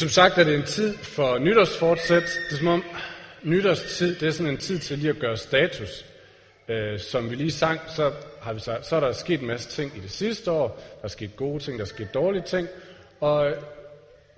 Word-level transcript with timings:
Som 0.00 0.08
sagt 0.08 0.38
er 0.38 0.44
det 0.44 0.54
en 0.54 0.62
tid 0.62 0.98
for 0.98 1.38
nytårsfortsæt. 1.38 2.22
Det 2.22 2.52
er 2.52 2.56
som 2.56 2.66
om 2.66 2.84
nytårstid, 3.42 4.14
det 4.14 4.28
er 4.28 4.32
sådan 4.32 4.52
en 4.52 4.58
tid 4.58 4.78
til 4.78 4.98
lige 4.98 5.10
at 5.10 5.18
gøre 5.18 5.36
status. 5.36 6.04
Øh, 6.68 7.00
som 7.00 7.30
vi 7.30 7.34
lige 7.34 7.50
sang, 7.50 7.80
så, 7.88 8.12
har 8.40 8.52
vi 8.52 8.60
sagt, 8.60 8.86
så 8.86 8.96
er 8.96 9.00
der 9.00 9.12
sket 9.12 9.40
en 9.40 9.46
masse 9.46 9.68
ting 9.68 9.96
i 9.96 10.00
det 10.00 10.10
sidste 10.10 10.50
år. 10.50 10.68
Der 10.68 11.04
er 11.04 11.08
sket 11.08 11.36
gode 11.36 11.62
ting, 11.62 11.78
der 11.78 11.84
er 11.84 11.88
sket 11.88 12.14
dårlige 12.14 12.42
ting. 12.42 12.68
Og 13.20 13.50
øh, 13.50 13.56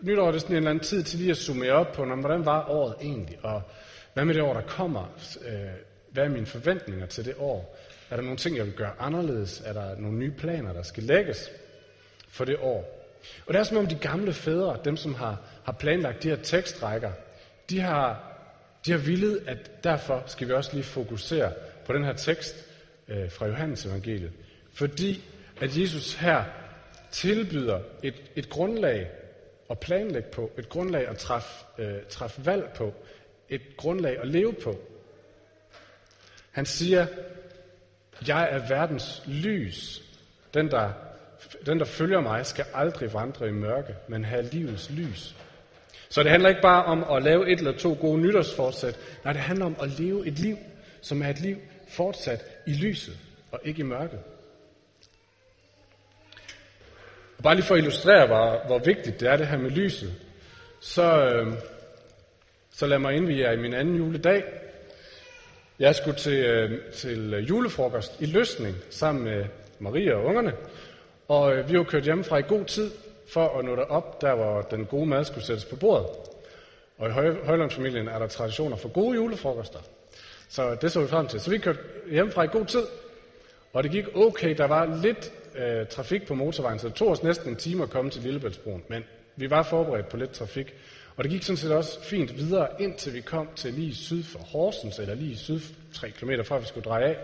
nytår 0.01 0.29
er 0.29 0.33
det 0.33 0.40
sådan 0.40 0.54
en 0.54 0.56
eller 0.56 0.71
anden 0.71 0.85
tid 0.85 1.03
til 1.03 1.19
lige 1.19 1.30
at 1.30 1.37
summere 1.37 1.72
op 1.72 1.92
på, 1.92 2.04
hvordan 2.04 2.44
var 2.44 2.71
året 2.71 2.94
egentlig? 3.01 3.38
Og 3.42 3.63
hvad 4.15 4.24
med 4.24 4.35
det 4.35 4.42
år, 4.42 4.54
der 4.54 4.63
kommer? 4.63 5.15
Øh, 5.47 5.54
hvad 6.13 6.24
er 6.24 6.29
mine 6.29 6.47
forventninger 6.47 7.06
til 7.06 7.24
det 7.24 7.35
år? 7.38 7.79
Er 8.10 8.17
der 8.17 8.22
nogle 8.22 8.37
ting, 8.37 8.56
jeg 8.56 8.67
vil 8.67 8.74
gøre 8.74 8.92
anderledes? 8.99 9.63
Er 9.65 9.72
der 9.72 9.97
nogle 9.99 10.19
nye 10.19 10.33
planer, 10.38 10.72
der 10.72 10.83
skal 10.83 11.03
lægges 11.03 11.51
for 12.29 12.44
det 12.44 12.56
år? 12.60 13.01
Og 13.46 13.54
det 13.54 13.60
er 13.60 13.64
som 13.64 13.76
om 13.76 13.86
de 13.86 13.94
gamle 13.94 14.32
fædre, 14.32 14.78
dem 14.84 14.96
som 14.96 15.14
har, 15.14 15.40
har 15.64 15.72
planlagt 15.72 16.22
de 16.22 16.28
her 16.28 16.36
tekstrækker, 16.36 17.12
de 17.70 17.80
har, 17.80 18.32
de 18.86 18.90
har 18.90 18.98
villet, 18.98 19.42
at 19.46 19.84
derfor 19.84 20.22
skal 20.26 20.48
vi 20.48 20.52
også 20.52 20.70
lige 20.72 20.84
fokusere 20.84 21.52
på 21.86 21.92
den 21.92 22.04
her 22.04 22.12
tekst 22.12 22.54
øh, 23.08 23.30
fra 23.30 23.46
Johannes 23.46 23.86
evangeliet. 23.86 24.32
Fordi 24.74 25.24
at 25.60 25.78
Jesus 25.78 26.14
her 26.14 26.44
tilbyder 27.10 27.80
et, 28.02 28.14
et 28.36 28.48
grundlag 28.48 29.10
at 29.70 29.78
planlægge 29.78 30.28
på, 30.32 30.50
et 30.58 30.68
grundlag 30.68 31.08
at 31.08 31.18
træffe, 31.18 31.64
øh, 31.78 32.02
træffe 32.08 32.46
valg 32.46 32.70
på, 32.77 32.94
et 33.48 33.77
grundlag 33.77 34.18
at 34.18 34.28
leve 34.28 34.52
på. 34.52 34.78
Han 36.50 36.66
siger, 36.66 37.06
jeg 38.27 38.48
er 38.50 38.68
verdens 38.68 39.22
lys. 39.27 40.02
Den 40.54 40.70
der, 40.70 40.92
den, 41.66 41.78
der 41.78 41.84
følger 41.84 42.20
mig, 42.20 42.46
skal 42.46 42.64
aldrig 42.74 43.14
vandre 43.14 43.48
i 43.48 43.52
mørke, 43.52 43.95
men 44.09 44.24
have 44.24 44.42
livets 44.42 44.91
lys. 44.91 45.34
Så 46.09 46.23
det 46.23 46.30
handler 46.30 46.48
ikke 46.48 46.62
bare 46.62 46.84
om 46.84 47.05
at 47.16 47.23
lave 47.23 47.52
et 47.52 47.59
eller 47.59 47.73
to 47.73 47.96
gode 48.00 48.20
nytårsforsæt. 48.20 48.98
Nej, 49.25 49.33
det 49.33 49.42
handler 49.42 49.66
om 49.66 49.77
at 49.83 50.00
leve 50.00 50.27
et 50.27 50.39
liv, 50.39 50.58
som 51.00 51.22
er 51.22 51.28
et 51.28 51.41
liv 51.41 51.56
fortsat 51.89 52.44
i 52.66 52.72
lyset 52.72 53.19
og 53.50 53.61
ikke 53.64 53.81
i 53.81 53.83
mørket. 53.83 54.19
Og 57.39 57.42
bare 57.42 57.55
lige 57.55 57.64
for 57.64 57.75
at 57.75 57.78
illustrere, 57.78 58.27
hvor, 58.27 58.66
hvor 58.66 58.78
vigtigt 58.78 59.20
det 59.20 59.28
er 59.28 59.36
det 59.36 59.47
her 59.47 59.59
med 59.59 59.70
lyset, 59.70 60.14
så, 60.81 61.27
øh, 61.27 61.53
så 62.70 62.86
lad 62.86 62.98
mig 62.98 63.14
indvige 63.14 63.41
jer 63.41 63.53
i 63.53 63.56
min 63.56 63.75
anden 63.75 63.97
juledag. 63.97 64.44
Jeg 65.78 65.94
skulle 65.94 66.16
til, 66.16 66.44
øh, 66.44 66.92
til 66.92 67.47
julefrokost 67.48 68.20
i 68.20 68.27
Løsning 68.27 68.77
sammen 68.91 69.25
med 69.25 69.44
Maria 69.78 70.14
og 70.14 70.25
ungerne, 70.25 70.53
og 71.33 71.56
øh, 71.56 71.69
vi 71.70 71.78
var 71.78 71.84
kørt 71.84 72.02
hjemmefra 72.02 72.38
i 72.38 72.42
god 72.42 72.64
tid 72.64 72.91
for 73.28 73.58
at 73.58 73.64
nå 73.64 73.77
derop, 73.77 74.20
der 74.20 74.34
hvor 74.34 74.62
den 74.62 74.84
gode 74.84 75.06
mad 75.06 75.25
skulle 75.25 75.44
sættes 75.44 75.64
på 75.64 75.77
bordet. 75.77 76.06
Og 76.98 77.08
i 77.08 77.12
Højlandsfamilien 77.44 78.08
er 78.08 78.19
der 78.19 78.27
traditioner 78.27 78.77
for 78.77 78.88
gode 78.88 79.14
julefrokoster. 79.14 79.78
Så 80.48 80.75
det 80.75 80.92
så 80.92 81.00
vi 81.00 81.06
frem 81.06 81.27
til. 81.27 81.41
Så 81.41 81.50
vi 81.50 81.58
kørte 81.58 81.78
hjemmefra 82.10 82.42
i 82.42 82.47
god 82.47 82.64
tid, 82.64 82.83
og 83.72 83.83
det 83.83 83.91
gik 83.91 84.16
okay. 84.16 84.56
Der 84.56 84.64
var 84.64 84.98
lidt 85.03 85.33
øh, 85.56 85.86
trafik 85.86 86.27
på 86.27 86.34
motorvejen, 86.34 86.78
så 86.78 86.88
det 86.88 86.94
tog 86.94 87.08
os 87.08 87.22
næsten 87.22 87.50
en 87.50 87.56
time 87.56 87.83
at 87.83 87.91
komme 87.91 88.10
til 88.10 88.22
Lillebæltsbroen. 88.22 88.83
Men 88.88 89.05
vi 89.36 89.50
var 89.50 89.62
forberedt 89.62 90.08
på 90.08 90.16
lidt 90.16 90.33
trafik. 90.33 90.75
Og 91.16 91.25
det 91.25 91.30
gik 91.30 91.42
sådan 91.42 91.56
set 91.56 91.72
også 91.72 92.03
fint 92.03 92.36
videre, 92.36 92.69
indtil 92.78 93.14
vi 93.14 93.20
kom 93.20 93.48
til 93.56 93.75
lige 93.75 93.94
syd 93.94 94.22
for 94.22 94.38
Horsens, 94.38 94.98
eller 94.98 95.14
lige 95.14 95.36
syd 95.36 95.60
3 95.94 96.10
km 96.10 96.30
fra, 96.44 96.58
vi 96.58 96.66
skulle 96.66 96.84
dreje 96.84 97.05
af. 97.05 97.16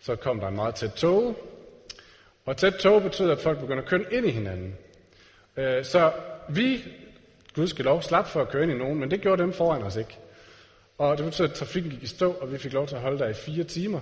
Så 0.00 0.16
kom 0.16 0.40
der 0.40 0.48
en 0.48 0.56
meget 0.56 0.74
tæt 0.74 0.92
tog. 0.92 1.49
Og 2.44 2.56
tæt 2.56 2.74
tog 2.74 3.02
betyder, 3.02 3.32
at 3.32 3.38
folk 3.38 3.60
begynder 3.60 3.82
at 3.82 3.88
køre 3.88 4.12
ind 4.12 4.26
i 4.26 4.30
hinanden. 4.30 4.76
Øh, 5.56 5.84
så 5.84 6.12
vi, 6.48 6.84
gud 7.54 7.68
skal 7.68 7.84
lov, 7.84 8.02
slap 8.02 8.26
for 8.26 8.40
at 8.40 8.48
køre 8.48 8.62
ind 8.62 8.72
i 8.72 8.78
nogen, 8.78 8.98
men 8.98 9.10
det 9.10 9.20
gjorde 9.20 9.42
dem 9.42 9.52
foran 9.52 9.82
os 9.82 9.96
ikke. 9.96 10.18
Og 10.98 11.16
det 11.16 11.24
betød, 11.24 11.46
at 11.46 11.54
trafikken 11.54 11.90
gik 11.90 12.02
i 12.02 12.06
stå, 12.06 12.32
og 12.32 12.52
vi 12.52 12.58
fik 12.58 12.72
lov 12.72 12.86
til 12.86 12.94
at 12.94 13.00
holde 13.00 13.18
der 13.18 13.28
i 13.28 13.34
fire 13.34 13.64
timer. 13.64 14.00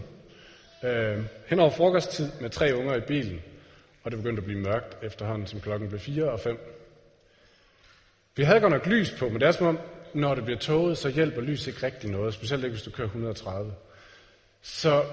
Øh, 0.85 1.19
hen 1.47 1.61
over 1.61 1.71
frokosttid 1.71 2.29
med 2.41 2.51
tre 2.51 2.77
unger 2.77 2.97
i 2.97 3.01
bilen, 3.01 3.43
og 4.05 4.11
det 4.11 4.19
begyndte 4.19 4.41
at 4.41 4.45
blive 4.45 4.61
mørkt 4.61 4.97
efterhånden, 5.03 5.47
som 5.47 5.61
klokken 5.61 5.89
blev 5.89 6.01
4 6.01 6.31
og 6.31 6.41
5. 6.41 6.79
Vi 8.37 8.43
havde 8.43 8.61
godt 8.61 8.73
nok 8.73 8.87
lys 8.87 9.15
på, 9.19 9.29
men 9.29 9.41
det 9.41 9.49
er 9.49 9.53
som 9.53 9.67
om, 9.67 9.79
når 10.15 10.35
det 10.35 10.45
bliver 10.45 10.59
toget, 10.59 10.99
så 10.99 11.09
hjælper 11.09 11.41
lys 11.41 11.67
ikke 11.67 11.87
rigtig 11.87 12.11
noget, 12.11 12.35
specielt 12.35 12.65
ikke 12.65 12.75
hvis 12.75 12.83
du 12.83 12.91
kører 12.91 13.09
130. 13.09 13.73
Så 14.63 15.05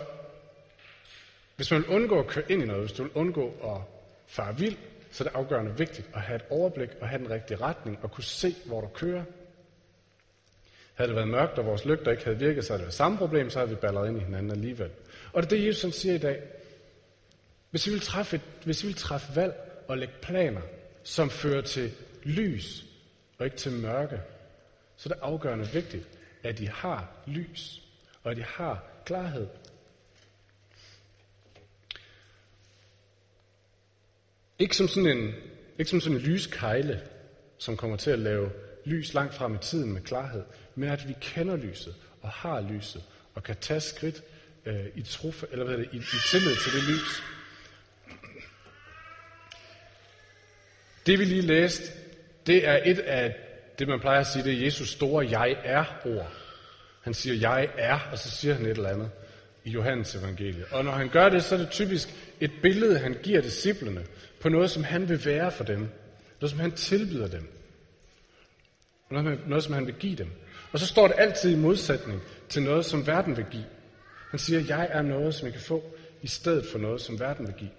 hvis 1.56 1.72
man 1.72 1.82
vil 1.82 1.90
undgå 1.90 2.20
at 2.20 2.28
køre 2.28 2.52
ind 2.52 2.64
i 2.64 2.66
noget, 2.66 2.82
hvis 2.82 2.92
du 2.92 3.04
vil 3.04 3.12
undgå 3.16 3.48
at 3.64 3.82
fare 4.28 4.58
vild, 4.58 4.78
så 5.12 5.24
er 5.24 5.28
det 5.28 5.36
afgørende 5.36 5.78
vigtigt 5.78 6.10
at 6.14 6.22
have 6.22 6.36
et 6.36 6.46
overblik 6.50 6.90
og 7.02 7.08
have 7.08 7.20
den 7.20 7.30
rigtige 7.30 7.58
retning 7.58 8.00
og 8.02 8.12
kunne 8.12 8.24
se, 8.24 8.56
hvor 8.66 8.82
du 8.82 8.88
kører. 8.88 9.24
Havde 10.94 11.08
det 11.08 11.16
været 11.16 11.28
mørkt, 11.28 11.60
og 11.60 11.66
vores 11.66 11.86
lygter 11.86 12.12
ikke 12.12 12.24
havde 12.24 12.40
virket, 12.40 12.66
så 12.66 12.74
havde 12.74 12.80
det 12.80 12.86
været 12.86 12.94
samme 12.94 13.18
problem, 13.18 13.50
så 13.50 13.60
havde 13.60 13.70
vi 13.70 13.76
balleret 13.76 14.08
ind 14.08 14.18
i 14.18 14.24
hinanden 14.24 14.52
alligevel. 14.52 14.90
Og 15.34 15.44
det 15.44 15.52
er 15.52 15.58
det, 15.58 15.68
Jesus 15.68 15.96
siger 15.96 16.16
i 16.16 16.18
dag. 16.18 16.42
Hvis 17.72 17.88
vi 17.88 17.92
vil 17.92 18.02
træffe, 18.02 18.36
et, 18.36 18.42
hvis 18.64 18.84
vi 18.84 18.88
vil 18.88 18.96
træffe 18.96 19.36
valg 19.36 19.54
og 19.88 19.98
lægge 19.98 20.14
planer, 20.22 20.62
som 21.04 21.30
fører 21.30 21.62
til 21.62 21.92
lys 22.24 22.86
og 23.38 23.46
ikke 23.46 23.58
til 23.58 23.72
mørke, 23.72 24.22
så 24.96 25.10
er 25.10 25.14
det 25.14 25.22
afgørende 25.22 25.68
vigtigt, 25.68 26.08
at 26.44 26.58
de 26.58 26.70
har 26.70 27.12
lys, 27.28 27.82
og 28.24 28.32
at 28.32 28.38
de 28.38 28.44
har 28.44 28.84
klarhed. 29.06 29.48
Ikke 34.60 34.76
som 34.76 34.88
sådan 34.88 35.18
en, 35.18 35.34
ikke 35.80 35.92
som 35.92 36.02
sådan 36.02 36.18
en 36.18 36.24
lyskejle, 36.24 37.02
som 37.58 37.78
kommer 37.78 37.98
til 37.98 38.12
at 38.12 38.20
lave 38.20 38.52
lys 38.86 39.14
langt 39.14 39.34
frem 39.34 39.56
i 39.56 39.58
tiden 39.58 39.94
med 39.94 40.02
klarhed, 40.02 40.44
men 40.76 40.90
at 40.90 41.08
vi 41.08 41.16
kender 41.22 41.56
lyset 41.56 41.96
og 42.22 42.30
har 42.30 42.62
lyset 42.62 43.04
og 43.34 43.44
kan 43.44 43.56
tage 43.62 43.80
skridt 43.80 44.24
øh, 44.66 44.86
i, 44.96 45.02
truf, 45.02 45.44
eller 45.52 45.66
hvad 45.66 45.78
det, 45.78 45.90
i, 45.92 45.98
i 45.98 46.20
tillid 46.32 46.56
til 46.56 46.74
det 46.74 46.84
lys. 46.84 47.24
Det 51.06 51.20
vi 51.20 51.26
lige 51.26 51.42
læste, 51.42 51.84
det 52.48 52.68
er 52.68 52.80
et 52.86 53.00
af 53.00 53.36
det, 53.80 53.88
man 53.88 54.00
plejer 54.00 54.20
at 54.20 54.28
sige, 54.28 54.44
det 54.44 54.54
er 54.54 54.66
Jesus 54.66 54.90
store 54.90 55.28
jeg 55.30 55.58
er-ord. 55.64 56.32
Han 57.02 57.14
siger, 57.14 57.36
jeg 57.36 57.70
er, 57.78 58.00
og 58.12 58.20
så 58.20 58.30
siger 58.30 58.54
han 58.54 58.66
et 58.66 58.72
eller 58.72 58.90
andet 58.90 59.12
i 59.66 59.70
Johannes 59.70 60.16
evangeliet. 60.16 60.66
Og 60.72 60.86
når 60.86 60.92
han 60.92 61.10
gør 61.10 61.30
det, 61.30 61.44
så 61.44 61.56
er 61.56 61.60
det 61.60 61.70
typisk 61.70 62.10
et 62.40 62.52
billede, 62.62 63.00
han 63.00 63.18
giver 63.24 63.42
disciplene 63.42 64.06
på 64.40 64.50
noget, 64.50 64.72
som 64.72 64.84
han 64.84 65.10
vil 65.10 65.26
være 65.26 65.52
for 65.52 65.64
dem. 65.64 65.90
Noget, 66.42 66.52
som 66.52 66.60
han 66.60 66.72
tilbyder 66.72 67.28
dem. 67.28 67.48
Noget, 69.12 69.48
noget 69.48 69.64
som 69.64 69.74
han 69.74 69.86
vil 69.86 69.96
give 69.96 70.16
dem. 70.16 70.28
Og 70.72 70.80
så 70.80 70.86
står 70.86 71.08
det 71.08 71.16
altid 71.20 71.52
i 71.52 71.56
modsætning 71.56 72.22
til 72.50 72.64
noget, 72.64 72.86
som 72.86 73.08
verden 73.08 73.38
vil 73.38 73.46
give. 73.52 73.66
Han 74.30 74.40
siger, 74.40 74.62
jeg 74.68 74.88
er 74.92 75.02
noget, 75.02 75.36
som 75.36 75.48
I 75.48 75.52
kan 75.52 75.62
få, 75.62 75.84
i 76.22 76.28
stedet 76.28 76.66
for 76.72 76.80
noget, 76.80 77.02
som 77.02 77.20
verden 77.20 77.48
vil 77.48 77.56
give. 77.56 77.72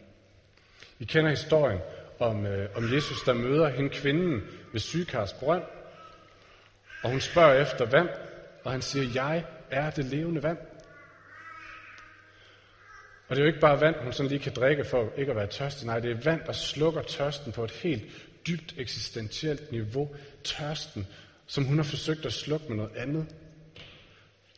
I 1.00 1.04
kender 1.04 1.30
historien 1.30 1.78
om, 2.18 2.47
øh, 2.47 2.68
om 2.76 2.94
Jesus, 2.94 3.22
der 3.22 3.32
møder 3.32 3.68
hende 3.68 3.91
kvinden 3.91 4.42
ved 4.72 4.80
sygekars 4.80 5.32
brønd, 5.32 5.62
og 7.03 7.10
hun 7.10 7.20
spørger 7.20 7.62
efter 7.62 7.84
vand, 7.84 8.08
og 8.64 8.72
han 8.72 8.82
siger, 8.82 9.10
jeg 9.14 9.44
er 9.70 9.91
det 9.91 10.04
levende 10.04 10.42
vand. 10.42 10.58
Og 13.28 13.37
det 13.37 13.42
er 13.42 13.44
jo 13.44 13.47
ikke 13.47 13.60
bare 13.60 13.81
vand, 13.81 13.97
hun 14.03 14.12
sådan 14.12 14.31
lige 14.31 14.38
kan 14.38 14.53
drikke 14.53 14.84
for 14.84 15.12
ikke 15.16 15.31
at 15.31 15.37
være 15.37 15.47
tørstig. 15.47 15.87
Nej, 15.87 16.00
det 16.00 16.10
er 16.10 16.20
vand, 16.25 16.41
der 16.47 16.53
slukker 16.53 17.03
tørsten 17.03 17.53
på 17.53 17.64
et 17.64 17.70
helt 17.70 18.03
dybt 18.47 18.75
eksistentielt 18.78 19.72
niveau. 19.72 20.14
Tørsten, 20.44 21.06
som 21.47 21.65
hun 21.65 21.76
har 21.76 21.84
forsøgt 21.84 22.26
at 22.26 22.32
slukke 22.32 22.66
med 22.69 22.76
noget 22.76 22.97
andet. 22.97 23.26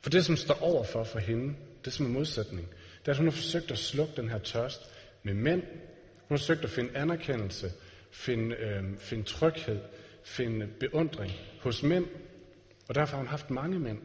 For 0.03 0.11
det, 0.11 0.25
som 0.25 0.37
står 0.37 0.63
over 0.63 0.85
for 0.85 1.05
for 1.05 1.19
hende, 1.19 1.55
det 1.85 1.93
som 1.93 2.07
er 2.07 2.11
modsætning, 2.11 2.69
det 3.01 3.09
er, 3.09 3.13
at 3.13 3.17
hun 3.17 3.27
har 3.27 3.33
forsøgt 3.33 3.71
at 3.71 3.79
slukke 3.79 4.13
den 4.17 4.29
her 4.29 4.39
tørst 4.39 4.81
med 5.23 5.35
mænd. 5.35 5.63
Hun 5.63 6.29
har 6.29 6.37
forsøgt 6.37 6.65
at 6.65 6.71
finde 6.71 6.97
anerkendelse, 6.97 7.73
finde, 8.11 8.57
øh, 8.57 8.85
finde 8.99 9.25
tryghed, 9.25 9.81
finde 10.25 10.67
beundring 10.81 11.33
hos 11.61 11.83
mænd. 11.83 12.07
Og 12.89 12.95
derfor 12.95 13.17
har 13.17 13.19
hun 13.19 13.29
haft 13.29 13.51
mange 13.51 13.79
mænd. 13.79 13.99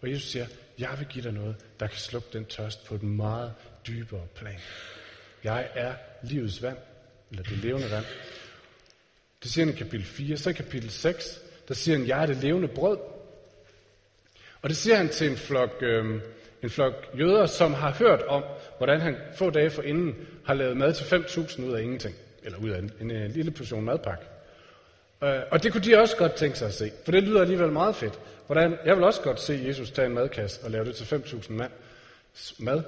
Og 0.00 0.10
Jesus 0.10 0.30
siger, 0.30 0.46
jeg 0.78 0.94
vil 0.98 1.06
give 1.06 1.24
dig 1.24 1.32
noget, 1.32 1.56
der 1.80 1.86
kan 1.86 1.98
slukke 1.98 2.28
den 2.32 2.44
tørst 2.44 2.84
på 2.84 2.94
et 2.94 3.02
meget 3.02 3.52
dybere 3.86 4.26
plan. 4.34 4.60
Jeg 5.44 5.68
er 5.74 5.94
livets 6.22 6.62
vand, 6.62 6.76
eller 7.30 7.42
det 7.42 7.58
levende 7.58 7.90
vand. 7.90 8.04
Det 9.42 9.50
siger 9.50 9.64
han 9.64 9.74
i 9.74 9.78
kapitel 9.78 10.06
4. 10.06 10.36
Så 10.36 10.50
i 10.50 10.52
kapitel 10.52 10.90
6, 10.90 11.40
der 11.68 11.74
siger 11.74 11.98
han, 11.98 12.06
jeg 12.06 12.22
er 12.22 12.26
det 12.26 12.36
levende 12.36 12.68
brød. 12.68 12.98
Og 14.62 14.68
det 14.68 14.76
siger 14.76 14.96
han 14.96 15.08
til 15.08 15.30
en 15.30 15.36
flok, 15.36 15.76
øh, 15.80 16.20
en 16.62 16.70
flok 16.70 17.10
jøder, 17.18 17.46
som 17.46 17.74
har 17.74 17.90
hørt 17.90 18.22
om, 18.22 18.44
hvordan 18.78 19.00
han 19.00 19.16
få 19.36 19.50
dage 19.50 19.70
forinden 19.70 20.14
har 20.44 20.54
lavet 20.54 20.76
mad 20.76 20.94
til 20.94 21.04
5.000 21.04 21.62
ud 21.62 21.72
af 21.72 21.82
ingenting. 21.82 22.14
Eller 22.42 22.58
ud 22.58 22.70
af 22.70 22.78
en, 22.78 22.92
en, 23.00 23.10
en 23.10 23.30
lille 23.30 23.50
portion 23.50 23.84
madpakke. 23.84 24.24
Øh, 25.22 25.40
og 25.50 25.62
det 25.62 25.72
kunne 25.72 25.84
de 25.84 25.98
også 25.98 26.16
godt 26.16 26.34
tænke 26.34 26.58
sig 26.58 26.68
at 26.68 26.74
se, 26.74 26.90
for 27.04 27.12
det 27.12 27.22
lyder 27.22 27.40
alligevel 27.40 27.72
meget 27.72 27.96
fedt. 27.96 28.18
Hvordan, 28.46 28.78
jeg 28.84 28.96
vil 28.96 29.04
også 29.04 29.20
godt 29.20 29.40
se 29.40 29.62
Jesus 29.66 29.90
tage 29.90 30.06
en 30.06 30.14
madkasse 30.14 30.60
og 30.64 30.70
lave 30.70 30.84
det 30.84 30.94
til 30.94 31.04
5.000 31.04 31.52
mand 31.52 31.72
mad. 32.58 32.82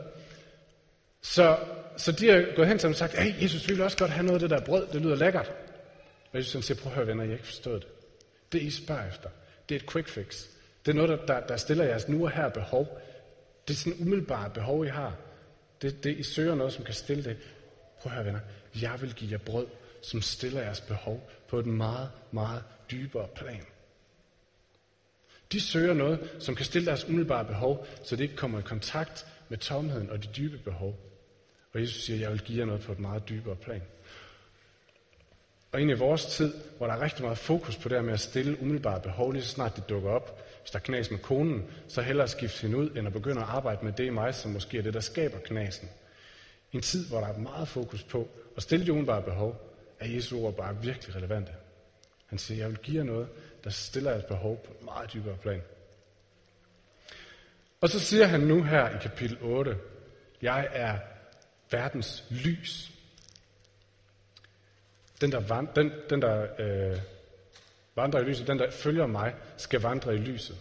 Så, 1.22 1.58
så 1.96 2.12
de 2.12 2.28
har 2.28 2.46
gået 2.56 2.68
hen 2.68 2.78
til 2.78 2.86
ham 2.86 2.92
og 2.92 2.96
sagt, 2.96 3.18
hey 3.18 3.42
Jesus, 3.42 3.68
vi 3.68 3.74
vil 3.74 3.82
også 3.82 3.98
godt 3.98 4.10
have 4.10 4.26
noget 4.26 4.42
af 4.42 4.48
det 4.48 4.58
der 4.58 4.64
brød, 4.64 4.86
det 4.92 5.02
lyder 5.02 5.16
lækkert. 5.16 5.52
Og 6.32 6.38
Jesus 6.38 6.64
siger, 6.64 6.80
prøv 6.80 6.92
at 6.92 6.96
høre 6.96 7.06
venner, 7.06 7.22
jeg 7.22 7.30
har 7.30 7.34
ikke 7.34 7.46
forstået 7.46 7.82
det. 7.82 7.90
Det 8.52 8.62
I 8.62 8.70
spørger 8.70 9.08
efter, 9.08 9.28
det 9.68 9.74
er 9.74 9.80
et 9.80 9.90
quick 9.90 10.08
fix. 10.08 10.46
Det 10.86 10.90
er 10.90 10.96
noget, 10.96 11.10
der, 11.10 11.26
der, 11.26 11.46
der 11.46 11.56
stiller 11.56 11.84
jeres 11.84 12.08
nu 12.08 12.24
og 12.24 12.30
her 12.30 12.48
behov. 12.48 13.00
Det 13.68 13.74
er 13.74 13.78
sådan 13.78 14.00
umiddelbare 14.00 14.50
behov, 14.50 14.84
I 14.84 14.88
har. 14.88 15.16
Det, 15.82 16.04
det, 16.04 16.16
I 16.16 16.22
søger 16.22 16.54
noget, 16.54 16.72
som 16.72 16.84
kan 16.84 16.94
stille 16.94 17.24
det. 17.24 17.36
Prøv 18.00 18.10
at 18.10 18.16
høre, 18.16 18.26
venner. 18.26 18.40
Jeg 18.80 18.98
vil 19.00 19.14
give 19.14 19.32
jer 19.32 19.38
brød, 19.38 19.66
som 20.02 20.22
stiller 20.22 20.62
jeres 20.62 20.80
behov 20.80 21.30
på 21.48 21.58
et 21.58 21.66
meget, 21.66 22.10
meget 22.30 22.62
dybere 22.90 23.28
plan. 23.34 23.62
De 25.52 25.60
søger 25.60 25.94
noget, 25.94 26.30
som 26.38 26.54
kan 26.54 26.66
stille 26.66 26.86
deres 26.86 27.04
umiddelbare 27.04 27.44
behov, 27.44 27.86
så 28.04 28.16
det 28.16 28.22
ikke 28.22 28.36
kommer 28.36 28.58
i 28.58 28.62
kontakt 28.62 29.26
med 29.48 29.58
tomheden 29.58 30.10
og 30.10 30.22
de 30.22 30.28
dybe 30.36 30.58
behov. 30.58 31.11
Og 31.74 31.80
Jesus 31.80 32.04
siger, 32.04 32.16
at 32.16 32.20
jeg 32.20 32.30
vil 32.30 32.40
give 32.40 32.58
jer 32.58 32.64
noget 32.64 32.82
på 32.82 32.92
et 32.92 32.98
meget 32.98 33.28
dybere 33.28 33.56
plan. 33.56 33.82
Og 35.72 35.80
ind 35.80 35.90
i 35.90 35.94
vores 35.94 36.26
tid, 36.26 36.54
hvor 36.78 36.86
der 36.86 36.94
er 36.94 37.00
rigtig 37.00 37.24
meget 37.24 37.38
fokus 37.38 37.76
på 37.76 37.88
det 37.88 37.98
her 37.98 38.02
med 38.02 38.12
at 38.12 38.20
stille 38.20 38.62
umiddelbare 38.62 39.00
behov, 39.00 39.32
lige 39.32 39.42
så 39.42 39.48
snart 39.48 39.76
det 39.76 39.88
dukker 39.88 40.10
op. 40.10 40.48
Hvis 40.60 40.70
der 40.70 40.78
er 40.78 40.82
knas 40.82 41.10
med 41.10 41.18
konen, 41.18 41.64
så 41.88 42.02
hellere 42.02 42.28
skifte 42.28 42.62
hende 42.62 42.76
ud, 42.76 42.90
end 42.90 43.06
at 43.06 43.12
begynde 43.12 43.40
at 43.40 43.48
arbejde 43.48 43.84
med 43.84 43.92
det 43.92 44.04
i 44.04 44.10
mig, 44.10 44.34
som 44.34 44.50
måske 44.50 44.78
er 44.78 44.82
det, 44.82 44.94
der 44.94 45.00
skaber 45.00 45.38
knasen. 45.38 45.88
I 46.72 46.76
en 46.76 46.82
tid, 46.82 47.08
hvor 47.08 47.20
der 47.20 47.26
er 47.26 47.38
meget 47.38 47.68
fokus 47.68 48.02
på 48.02 48.28
at 48.56 48.62
stille 48.62 48.86
de 48.86 48.92
umiddelbare 48.92 49.22
behov, 49.22 49.72
er 50.00 50.08
Jesu 50.08 50.38
ord 50.38 50.56
bare 50.56 50.82
virkelig 50.82 51.16
relevante. 51.16 51.52
Han 52.26 52.38
siger, 52.38 52.58
jeg 52.58 52.68
vil 52.68 52.78
give 52.78 52.96
jer 52.96 53.04
noget, 53.04 53.28
der 53.64 53.70
stiller 53.70 54.10
jeres 54.10 54.24
behov 54.24 54.64
på 54.66 54.72
et 54.72 54.84
meget 54.84 55.12
dybere 55.12 55.36
plan. 55.36 55.62
Og 57.80 57.88
så 57.88 58.00
siger 58.00 58.26
han 58.26 58.40
nu 58.40 58.62
her 58.62 58.88
i 58.88 58.98
kapitel 59.02 59.38
8, 59.40 59.76
jeg 60.42 60.68
er 60.72 60.98
verdens 61.72 62.24
lys. 62.30 62.92
Den, 65.20 65.32
der, 65.32 65.40
vand, 65.40 65.68
den, 65.76 65.92
den, 66.10 66.22
der 66.22 66.46
øh, 66.58 66.98
vandrer 67.96 68.20
i 68.20 68.24
lyset, 68.24 68.46
den, 68.46 68.58
der 68.58 68.70
følger 68.70 69.06
mig, 69.06 69.34
skal 69.56 69.80
vandre 69.80 70.14
i 70.14 70.18
lyset. 70.18 70.58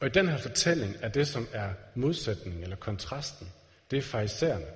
Og 0.00 0.06
i 0.06 0.10
den 0.10 0.28
her 0.28 0.38
fortælling 0.38 0.96
er 1.00 1.08
det, 1.08 1.28
som 1.28 1.48
er 1.52 1.70
modsætningen 1.94 2.62
eller 2.62 2.76
kontrasten, 2.76 3.52
det 3.90 3.98
er 3.98 4.02
farisæerne. 4.02 4.66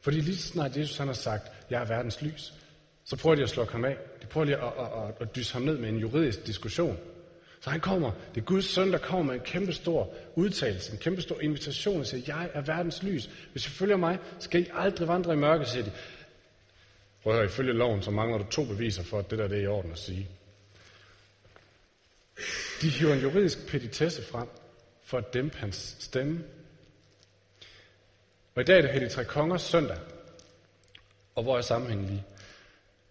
Fordi 0.00 0.20
lige 0.20 0.36
snart 0.36 0.76
Jesus 0.76 0.98
han 0.98 1.06
har 1.06 1.14
sagt, 1.14 1.52
jeg 1.70 1.82
er 1.82 1.86
verdens 1.86 2.22
lys, 2.22 2.54
så 3.04 3.16
prøver 3.16 3.36
de 3.36 3.42
at 3.42 3.50
slå 3.50 3.64
ham 3.64 3.84
af. 3.84 3.96
De 4.22 4.26
prøver 4.26 4.44
lige 4.44 4.56
at, 4.56 4.72
at, 4.78 5.08
at, 5.08 5.14
at 5.20 5.36
dyse 5.36 5.52
ham 5.52 5.62
ned 5.62 5.78
med 5.78 5.88
en 5.88 5.96
juridisk 5.96 6.46
diskussion. 6.46 6.98
Så 7.60 7.70
han 7.70 7.80
kommer, 7.80 8.12
det 8.34 8.40
er 8.40 8.44
Guds 8.44 8.64
søn, 8.64 8.92
der 8.92 8.98
kommer 8.98 9.24
med 9.24 9.34
en 9.34 9.40
kæmpe 9.40 9.72
stor 9.72 10.14
udtalelse, 10.34 10.92
en 10.92 10.98
kæmpe 10.98 11.22
stor 11.22 11.40
invitation 11.40 12.00
og 12.00 12.06
siger, 12.06 12.22
jeg 12.26 12.50
er 12.54 12.60
verdens 12.60 13.02
lys. 13.02 13.30
Hvis 13.52 13.66
I 13.66 13.70
følger 13.70 13.96
mig, 13.96 14.18
skal 14.38 14.60
I 14.60 14.66
aldrig 14.74 15.08
vandre 15.08 15.32
i 15.32 15.36
mørke, 15.36 15.64
siger 15.64 15.84
de. 15.84 15.92
Prøv 17.22 17.32
at 17.32 17.36
høre, 17.38 17.46
ifølge 17.46 17.72
loven, 17.72 18.02
så 18.02 18.10
mangler 18.10 18.38
du 18.38 18.44
to 18.44 18.64
beviser 18.64 19.02
for, 19.02 19.18
at 19.18 19.30
det 19.30 19.38
der 19.38 19.48
det 19.48 19.58
er 19.58 19.62
i 19.62 19.66
orden 19.66 19.92
at 19.92 19.98
sige. 19.98 20.28
De 22.82 22.88
hiver 22.88 23.14
en 23.14 23.20
juridisk 23.20 23.66
petitesse 23.66 24.22
frem 24.22 24.48
for 25.04 25.18
at 25.18 25.34
dæmpe 25.34 25.58
hans 25.58 25.96
stemme. 26.00 26.44
Og 28.54 28.62
i 28.62 28.64
dag 28.64 28.78
er 28.78 28.82
det 28.82 28.90
Hellige 28.90 29.10
Tre 29.10 29.24
Kongers 29.24 29.62
søndag. 29.62 29.98
Og 31.34 31.42
hvor 31.42 31.58
er 31.58 31.62
sammenhængen 31.62 32.06
lige? 32.06 32.24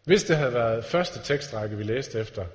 Hvis 0.04 0.24
det 0.24 0.38
havde 0.38 0.54
været 0.54 0.86
første 0.86 1.20
tekstrække, 1.24 1.78
vi 1.78 1.84
læste 1.84 2.20
efter, 2.20 2.46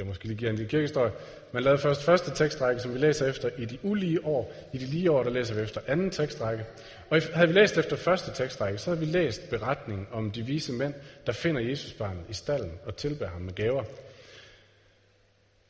skal 0.00 0.08
måske 0.08 0.24
lige 0.24 0.36
give 0.36 0.50
en 0.50 0.56
lille 0.56 0.70
kirkehistorie, 0.70 1.12
man 1.52 1.62
lavede 1.62 1.82
først 1.82 2.02
første 2.02 2.30
tekstrække, 2.34 2.80
som 2.80 2.94
vi 2.94 2.98
læser 2.98 3.26
efter 3.26 3.50
i 3.58 3.64
de 3.64 3.78
ulige 3.82 4.24
år. 4.24 4.52
I 4.72 4.78
de 4.78 4.86
lige 4.86 5.10
år, 5.10 5.22
der 5.22 5.30
læser 5.30 5.54
vi 5.54 5.60
efter 5.60 5.80
anden 5.86 6.10
tekstrække. 6.10 6.64
Og 7.10 7.22
havde 7.34 7.48
vi 7.48 7.54
læst 7.54 7.78
efter 7.78 7.96
første 7.96 8.34
tekstrække, 8.34 8.78
så 8.78 8.90
havde 8.90 9.00
vi 9.00 9.06
læst 9.06 9.50
beretningen 9.50 10.06
om 10.12 10.30
de 10.30 10.42
vise 10.42 10.72
mænd, 10.72 10.94
der 11.26 11.32
finder 11.32 11.60
Jesusbarnet 11.60 12.24
i 12.28 12.32
stallen 12.32 12.72
og 12.84 12.96
tilbærer 12.96 13.30
ham 13.30 13.40
med 13.40 13.54
gaver. 13.54 13.84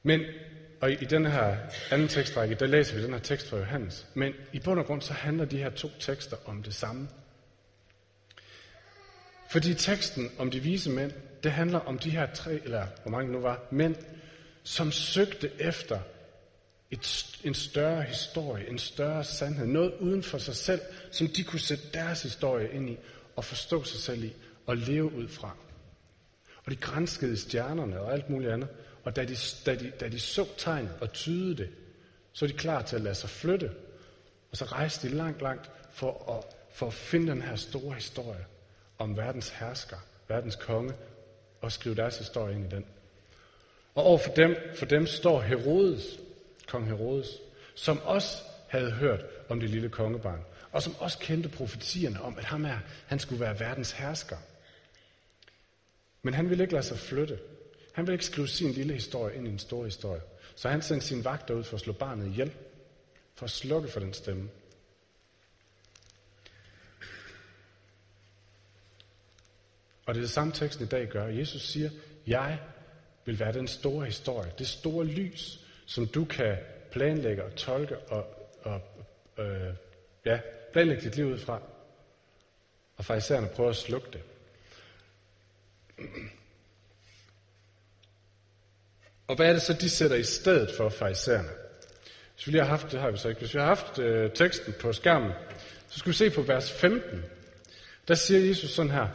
Men, 0.03 0.21
og 0.81 0.93
i, 0.93 0.95
den 0.95 1.27
her 1.27 1.57
anden 1.91 2.09
tekstrække, 2.09 2.55
der 2.55 2.67
læser 2.67 2.97
vi 2.97 3.03
den 3.03 3.13
her 3.13 3.21
tekst 3.21 3.49
fra 3.49 3.57
Johannes. 3.57 4.07
Men 4.15 4.33
i 4.53 4.59
bund 4.59 4.81
og 4.81 4.87
grund, 4.87 5.03
så 5.03 5.13
handler 5.13 5.45
de 5.45 5.59
her 5.59 5.71
to 5.71 5.89
tekster 5.99 6.37
om 6.47 6.63
det 6.63 6.75
samme. 6.75 7.09
Fordi 9.51 9.75
teksten 9.75 10.31
om 10.39 10.51
de 10.51 10.61
vise 10.61 10.91
mænd, 10.91 11.13
det 11.43 11.53
handler 11.53 11.79
om 11.79 11.99
de 11.99 12.11
her 12.11 12.27
tre, 12.27 12.61
eller 12.65 12.87
hvor 13.03 13.11
mange 13.11 13.33
nu 13.33 13.41
var, 13.41 13.61
mænd, 13.71 13.95
som 14.63 14.93
søgte 14.93 15.51
efter 15.59 16.01
et, 16.91 17.39
en 17.45 17.55
større 17.55 18.03
historie, 18.03 18.69
en 18.69 18.79
større 18.79 19.25
sandhed, 19.25 19.67
noget 19.67 19.95
uden 20.01 20.23
for 20.23 20.39
sig 20.39 20.57
selv, 20.57 20.81
som 21.11 21.29
de 21.29 21.45
kunne 21.45 21.61
sætte 21.61 21.85
deres 21.95 22.23
historie 22.23 22.73
ind 22.73 22.91
i 22.91 22.97
og 23.37 23.45
forstå 23.45 23.85
sig 23.85 24.01
selv 24.01 24.25
i 24.25 24.33
og 24.67 24.77
leve 24.77 25.15
ud 25.15 25.29
fra. 25.29 25.57
Og 26.65 26.73
de 26.73 26.77
grænskede 26.77 27.37
stjernerne 27.37 28.01
og 28.01 28.13
alt 28.13 28.31
muligt 28.31 28.53
andet, 28.53 28.69
og 29.05 29.17
da 29.17 29.25
de, 29.25 29.37
da 29.67 29.75
de, 29.75 29.91
da 29.91 30.09
de 30.09 30.21
så 30.21 30.47
tegnet 30.59 30.93
og 31.01 31.13
tydede 31.13 31.57
det, 31.57 31.69
så 32.33 32.45
er 32.45 32.49
de 32.49 32.57
klar 32.57 32.83
til 32.83 32.97
at 32.97 33.03
lade 33.03 33.15
sig 33.15 33.31
flytte. 33.31 33.71
Og 34.51 34.57
så 34.57 34.65
rejste 34.65 35.09
de 35.09 35.15
langt, 35.15 35.43
langt 35.43 35.71
for 35.91 36.33
at, 36.39 36.57
for 36.73 36.87
at 36.87 36.95
finde 36.95 37.33
den 37.33 37.43
her 37.43 37.57
store 37.57 37.95
historie 37.95 38.47
om 38.99 39.17
verdens 39.17 39.49
hersker, 39.49 39.97
verdens 40.29 40.57
konge, 40.57 40.95
og 41.61 41.73
skrive 41.73 41.95
deres 41.95 42.19
historie 42.19 42.55
ind 42.55 42.73
i 42.73 42.77
den. 42.77 42.85
Og 43.95 44.05
over 44.05 44.19
for 44.19 44.33
dem, 44.33 44.57
for 44.75 44.87
dem 44.87 45.07
står 45.07 45.41
Herodes, 45.41 46.05
kong 46.67 46.87
Herodes, 46.87 47.29
som 47.75 48.01
også 48.05 48.37
havde 48.69 48.91
hørt 48.91 49.25
om 49.49 49.61
det 49.61 49.71
lille 49.71 49.89
kongebarn, 49.89 50.45
og 50.73 50.83
som 50.83 50.95
også 50.99 51.19
kendte 51.19 51.49
profetierne 51.49 52.23
om, 52.23 52.39
at 52.39 52.45
ham 52.45 52.65
er, 52.65 52.79
han 53.07 53.19
skulle 53.19 53.41
være 53.41 53.61
verdens 53.61 53.93
hersker. 53.93 54.37
Men 56.23 56.35
han 56.35 56.51
ville 56.51 56.65
ikke 56.65 56.75
lade 56.75 56.87
sig 56.87 56.99
flytte. 56.99 57.39
Han 57.93 58.07
ville 58.07 58.15
ikke 58.15 58.25
skrive 58.25 58.49
sin 58.49 58.73
lille 58.73 58.95
historie 58.95 59.37
ind 59.37 59.47
i 59.47 59.51
en 59.51 59.59
stor 59.59 59.85
historie. 59.85 60.21
Så 60.55 60.69
han 60.69 60.83
sendte 60.83 61.07
sin 61.07 61.25
vagter 61.25 61.55
ud 61.55 61.65
for 61.65 61.75
at 61.75 61.81
slå 61.81 61.93
barnet 61.93 62.27
ihjel, 62.27 62.53
for 63.35 63.45
at 63.45 63.51
slukke 63.51 63.89
for 63.89 64.01
den 64.01 64.15
stemme. 64.15 64.49
Og 70.07 70.15
det 70.15 70.21
er 70.21 70.25
det 70.25 70.31
samme 70.31 70.53
teksten 70.53 70.85
i 70.85 70.89
dag 70.89 71.09
gør. 71.09 71.27
Jesus 71.27 71.63
siger, 71.63 71.91
jeg 72.27 72.59
vil 73.31 73.41
være 73.41 73.53
den 73.53 73.69
store 73.69 74.07
historie, 74.07 74.53
det 74.59 74.69
store 74.69 75.05
lys, 75.05 75.61
som 75.87 76.07
du 76.07 76.25
kan 76.25 76.57
planlægge 76.93 77.45
og 77.45 77.55
tolke 77.55 77.99
og, 77.99 78.27
og 78.63 78.81
øh, 79.39 79.75
ja, 80.25 80.41
planlægge 80.73 81.03
dit 81.03 81.17
liv 81.17 81.27
ud 81.27 81.39
fra. 81.39 81.63
Og 82.97 83.05
farisæerne 83.05 83.49
prøver 83.49 83.71
at 83.71 83.77
slukke 83.77 84.09
det. 84.13 84.23
Og 89.29 89.37
hvad 89.37 89.49
er 89.49 89.53
det 89.53 89.63
så, 89.63 89.73
de 89.73 89.91
sætter 89.91 90.17
i 90.17 90.23
stedet 90.23 90.71
for 90.77 90.89
farisæerne? 90.89 91.49
Hvis 92.35 92.47
vi 92.47 92.53
lige 92.53 92.63
har 92.63 92.69
haft, 92.69 92.93
det 92.93 93.01
har 93.01 93.11
vi 93.11 93.17
så 93.17 93.29
ikke, 93.29 93.41
hvis 93.41 93.55
vi 93.55 93.59
har 93.59 93.67
haft 93.67 93.99
øh, 93.99 94.31
teksten 94.33 94.75
på 94.81 94.93
skærmen, 94.93 95.33
så 95.89 95.99
skal 95.99 96.13
vi 96.13 96.17
se 96.17 96.31
på 96.31 96.43
vers 96.43 96.73
15. 96.73 97.25
Der 98.09 98.15
siger 98.15 98.49
Jesus 98.49 98.71
sådan 98.71 98.91
her, 98.91 99.09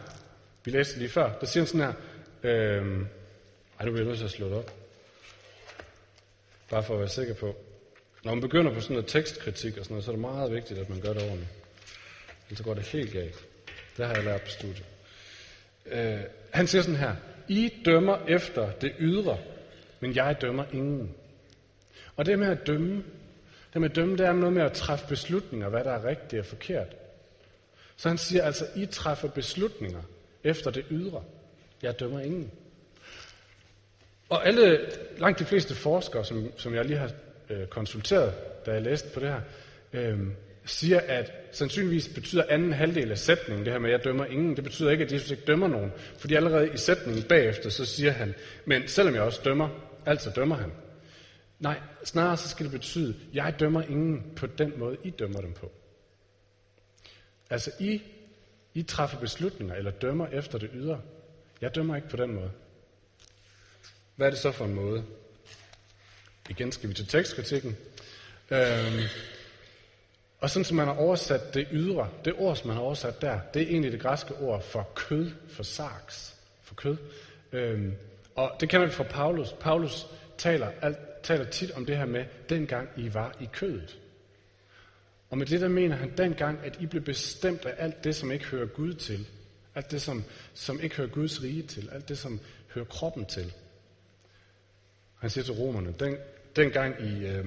vi 0.66 0.72
læste 0.72 0.98
lige 0.98 1.10
før, 1.10 1.40
der 1.40 1.46
siger 1.46 1.64
han 1.64 1.68
sådan 1.68 1.82
her, 1.86 1.94
øh, 2.44 3.06
ej, 3.80 3.86
nu 3.86 3.92
bliver 3.92 3.98
jeg 3.98 4.08
nødt 4.08 4.18
til 4.18 4.26
at 4.26 4.32
slå 4.32 4.50
det 4.50 4.58
op. 4.58 4.74
Bare 6.70 6.84
for 6.84 6.94
at 6.94 7.00
være 7.00 7.10
sikker 7.10 7.34
på. 7.34 7.56
Når 8.24 8.34
man 8.34 8.42
begynder 8.42 8.74
på 8.74 8.82
sådan 8.82 8.94
noget 8.94 9.08
tekstkritik 9.08 9.78
og 9.78 9.84
sådan 9.84 9.94
noget, 9.94 10.06
så 10.06 10.12
er 10.12 10.16
det 10.16 10.22
meget 10.22 10.52
vigtigt, 10.52 10.80
at 10.80 10.90
man 10.90 11.02
gør 11.02 11.14
det 11.14 11.24
ordentligt. 11.24 11.50
Ellers 12.50 12.66
går 12.66 12.74
det 12.74 12.84
helt 12.84 13.14
galt. 13.14 13.46
Det 13.98 14.06
har 14.06 14.16
jeg 14.16 14.24
lært 14.24 14.42
på 14.42 14.50
studiet. 14.50 14.86
Øh, 15.86 16.20
han 16.52 16.68
siger 16.68 16.82
sådan 16.82 17.00
her, 17.00 17.16
I 17.48 17.74
dømmer 17.86 18.18
efter 18.28 18.72
det 18.72 18.94
ydre, 19.00 19.38
men 20.00 20.16
jeg 20.16 20.42
dømmer 20.42 20.66
ingen. 20.74 21.16
Og 22.16 22.26
det 22.26 22.40
med 22.40 22.48
at 22.48 22.68
dømme, 22.68 23.04
det 23.74 23.82
med 23.82 23.90
at 23.90 23.96
dømme, 23.96 24.18
det 24.18 24.26
er 24.26 24.34
noget 24.34 24.54
med 24.54 24.62
at 24.62 24.74
træffe 24.74 25.08
beslutninger, 25.08 25.70
hvad 25.70 25.84
der 25.84 25.92
er 25.92 26.06
rigtigt 26.06 26.40
og 26.40 26.46
forkert. 26.46 26.96
Så 27.96 28.10
han 28.10 28.18
siger 28.18 28.44
altså, 28.44 28.68
I 28.76 28.86
træffer 28.86 29.28
beslutninger 29.28 30.02
efter 30.44 30.72
det 30.72 30.86
ydre. 30.92 31.24
Jeg 31.82 32.00
dømmer 32.00 32.20
ingen. 32.20 32.52
Og 34.30 34.48
alle, 34.48 34.80
langt 35.18 35.40
de 35.40 35.46
fleste 35.46 35.76
forskere, 35.76 36.26
som, 36.26 36.52
som 36.58 36.74
jeg 36.74 36.86
lige 36.86 36.98
har 36.98 37.12
øh, 37.50 37.68
konsulteret, 37.68 38.34
da 38.66 38.72
jeg 38.72 38.82
læste 38.82 39.10
på 39.14 39.20
det 39.20 39.30
her, 39.30 39.42
øh, 39.94 40.20
siger, 40.66 41.00
at 41.00 41.32
sandsynligvis 41.52 42.10
betyder 42.16 42.44
anden 42.50 42.74
halvdel 42.74 43.12
af 43.12 43.18
sætningen, 43.18 43.66
det 43.66 43.74
her 43.74 43.80
med, 43.80 43.90
at 43.90 43.98
jeg 43.98 44.04
dømmer 44.04 44.26
ingen, 44.26 44.56
det 44.56 44.64
betyder 44.64 44.92
ikke, 44.92 45.04
at 45.04 45.12
Jesus 45.12 45.32
ikke 45.32 45.44
dømmer 45.48 45.68
nogen. 45.68 45.92
Fordi 46.18 46.34
allerede 46.34 46.70
i 46.74 46.78
sætningen 46.78 47.24
bagefter, 47.24 47.70
så 47.70 47.86
siger 47.86 48.12
han, 48.12 48.36
men 48.66 48.88
selvom 48.88 49.16
jeg 49.16 49.24
også 49.24 49.42
dømmer, 49.46 49.70
altså 50.06 50.30
dømmer 50.30 50.56
han. 50.56 50.72
Nej, 51.60 51.80
snarere 52.04 52.38
så 52.38 52.50
skal 52.50 52.64
det 52.64 52.72
betyde, 52.72 53.10
at 53.10 53.36
jeg 53.36 53.56
dømmer 53.60 53.82
ingen 53.82 54.24
på 54.36 54.48
den 54.48 54.74
måde, 54.78 54.98
I 55.04 55.10
dømmer 55.10 55.42
dem 55.42 55.54
på. 55.54 55.72
Altså, 57.50 57.72
I, 57.80 58.02
I 58.74 58.84
træffer 58.84 59.20
beslutninger 59.20 59.76
eller 59.76 59.92
dømmer 59.92 60.28
efter 60.28 60.58
det 60.58 60.70
ydre. 60.74 61.02
Jeg 61.62 61.76
dømmer 61.76 61.96
ikke 61.96 62.10
på 62.10 62.18
den 62.18 62.34
måde. 62.34 62.52
Hvad 64.16 64.28
er 64.28 64.32
det 64.32 64.40
så 64.40 64.52
for 64.52 64.66
en 64.66 64.74
måde? 64.74 65.04
Igen 66.50 66.72
skal 66.72 66.90
vi 66.90 66.94
til 66.94 67.08
tekstkritikken. 67.08 67.78
Øhm, 68.52 69.02
Og 70.40 70.50
sådan 70.50 70.66
som 70.66 70.78
man 70.78 70.88
har 70.88 70.94
oversat 70.94 71.54
det 71.54 71.68
ydre, 71.72 72.10
det 72.26 72.34
ord, 72.38 72.56
som 72.56 72.68
man 72.68 72.76
har 72.76 72.84
oversat 72.84 73.22
der, 73.22 73.40
det 73.54 73.62
er 73.62 73.68
egentlig 73.68 73.92
det 73.92 74.00
græske 74.00 74.36
ord 74.36 74.64
for 74.64 74.90
kød, 74.96 75.32
for 75.50 75.64
saks, 75.64 76.36
for 76.64 76.76
kød. 76.76 76.98
Øhm, 77.52 77.94
og 78.36 78.52
det 78.60 78.70
kender 78.70 78.88
vi 78.88 78.94
fra 78.94 79.04
Paulus. 79.04 79.54
Paulus 79.60 80.06
taler, 80.38 80.72
alt, 80.82 80.98
taler 81.24 81.46
tit 81.46 81.72
om 81.72 81.86
det 81.86 81.98
her 81.98 82.06
med, 82.06 82.26
dengang 82.50 82.90
I 82.98 83.14
var 83.14 83.36
i 83.40 83.50
kødet. 83.54 83.98
Og 85.30 85.38
med 85.38 85.46
det 85.46 85.62
der 85.62 85.68
mener 85.68 85.96
han 85.96 86.18
dengang, 86.18 86.60
at 86.64 86.78
I 86.80 86.86
blev 86.86 87.02
bestemt 87.02 87.66
af 87.66 87.74
alt 87.78 88.04
det, 88.04 88.16
som 88.16 88.32
ikke 88.32 88.46
hører 88.46 88.68
Gud 88.68 88.94
til. 88.94 89.28
Alt 89.76 89.92
det, 89.92 90.02
som, 90.02 90.24
som 90.54 90.82
ikke 90.82 90.96
hører 90.96 91.10
Guds 91.10 91.44
rige 91.44 91.64
til. 91.64 91.90
Alt 91.92 92.10
det, 92.10 92.18
som 92.18 92.40
hører 92.74 92.86
kroppen 92.86 93.26
til. 93.26 93.54
Han 95.20 95.30
siger 95.30 95.46
til 95.46 95.54
romerne, 95.54 95.94
den, 96.00 96.18
dengang 96.56 97.02
I, 97.02 97.26
øh, 97.26 97.46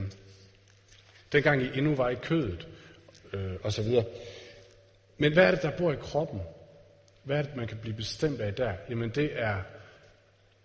dengang 1.32 1.62
I 1.62 1.78
endnu 1.78 1.94
var 1.94 2.08
i 2.08 2.14
kødet, 2.14 2.68
øh, 3.32 3.52
og 3.62 3.72
så 3.72 3.82
videre. 3.82 4.04
Men 5.18 5.32
hvad 5.32 5.44
er 5.44 5.50
det, 5.50 5.62
der 5.62 5.76
bor 5.76 5.92
i 5.92 5.96
kroppen? 5.96 6.40
Hvad 7.22 7.38
er 7.38 7.42
det, 7.42 7.56
man 7.56 7.66
kan 7.66 7.78
blive 7.78 7.96
bestemt 7.96 8.40
af 8.40 8.54
der? 8.54 8.72
Jamen 8.90 9.10
det 9.10 9.30
er, 9.40 9.62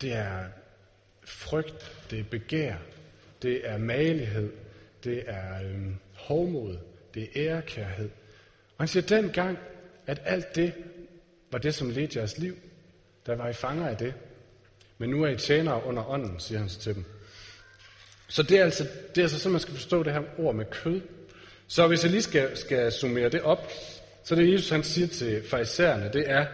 det 0.02 0.14
er 0.14 0.46
frygt, 1.24 2.06
det 2.12 2.20
er 2.20 2.24
begær, 2.24 2.76
det 3.42 3.70
er 3.70 3.78
malighed, 3.78 4.52
det 5.04 5.24
er 5.28 5.64
øh, 5.64 5.88
hovmod, 6.14 6.78
det 7.14 7.24
er 7.24 7.28
ærekærhed. 7.36 8.10
Og 8.78 8.80
han 8.80 8.88
siger, 8.88 9.08
dengang, 9.08 9.58
at 10.08 10.22
alt 10.26 10.56
det 10.56 10.74
var 11.52 11.60
det, 11.60 11.76
som 11.76 11.90
ledte 11.90 12.20
jeres 12.20 12.38
liv, 12.38 12.58
der 13.26 13.36
var 13.36 13.50
I 13.50 13.54
fanger 13.54 13.88
af 13.88 13.98
det. 13.98 14.14
Men 14.98 15.10
nu 15.10 15.24
er 15.24 15.30
I 15.30 15.38
tjenere 15.38 15.86
under 15.86 16.10
ånden, 16.10 16.40
siger 16.40 16.60
han 16.60 16.70
så 16.70 16.80
til 16.80 16.96
dem. 16.96 17.06
Så 18.28 18.44
det 18.44 18.60
er 18.60 18.64
altså, 18.64 18.84
det 18.84 19.18
er 19.18 19.22
altså 19.22 19.40
sådan, 19.40 19.52
man 19.52 19.62
skal 19.62 19.74
forstå 19.74 20.04
det 20.04 20.14
her 20.14 20.22
ord 20.38 20.56
med 20.56 20.66
kød. 20.66 21.02
Så 21.68 21.88
hvis 21.88 22.04
jeg 22.04 22.12
lige 22.12 22.22
skal, 22.22 22.58
skal 22.58 22.92
summere 22.92 23.30
det 23.30 23.42
op, 23.42 23.72
så 24.24 24.36
det 24.36 24.54
Jesus 24.54 24.70
han 24.70 24.84
siger 24.84 25.08
til 25.08 25.50
farisæerne, 25.50 26.10
det 26.14 26.30
er, 26.30 26.46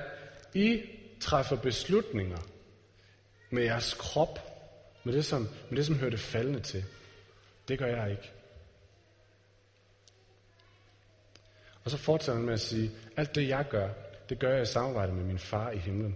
I 0.54 0.82
træffer 1.22 1.56
beslutninger 1.56 2.38
med 3.50 3.64
jeres 3.64 3.94
krop, 3.94 4.40
med 5.04 5.14
det, 5.14 5.26
som, 5.26 5.50
med 5.70 5.78
det, 5.78 5.86
som 5.86 5.96
hører 5.96 6.10
det 6.10 6.20
faldende 6.20 6.60
til. 6.60 6.84
Det 7.68 7.80
gør 7.80 7.86
jeg 7.86 8.12
ikke. 8.12 8.32
Og 11.84 11.92
så 11.92 11.98
fortsætter 11.98 12.34
han 12.34 12.46
med 12.46 12.54
at 12.54 12.60
sige, 12.60 12.92
alt 13.18 13.36
det 13.36 13.48
jeg 13.48 13.66
gør, 13.70 13.90
det 14.30 14.40
gør 14.40 14.54
jeg 14.54 14.62
i 14.62 14.66
samarbejde 14.66 15.14
med 15.14 15.24
min 15.24 15.40
far 15.40 15.72
i 15.72 15.78
himlen. 15.78 16.16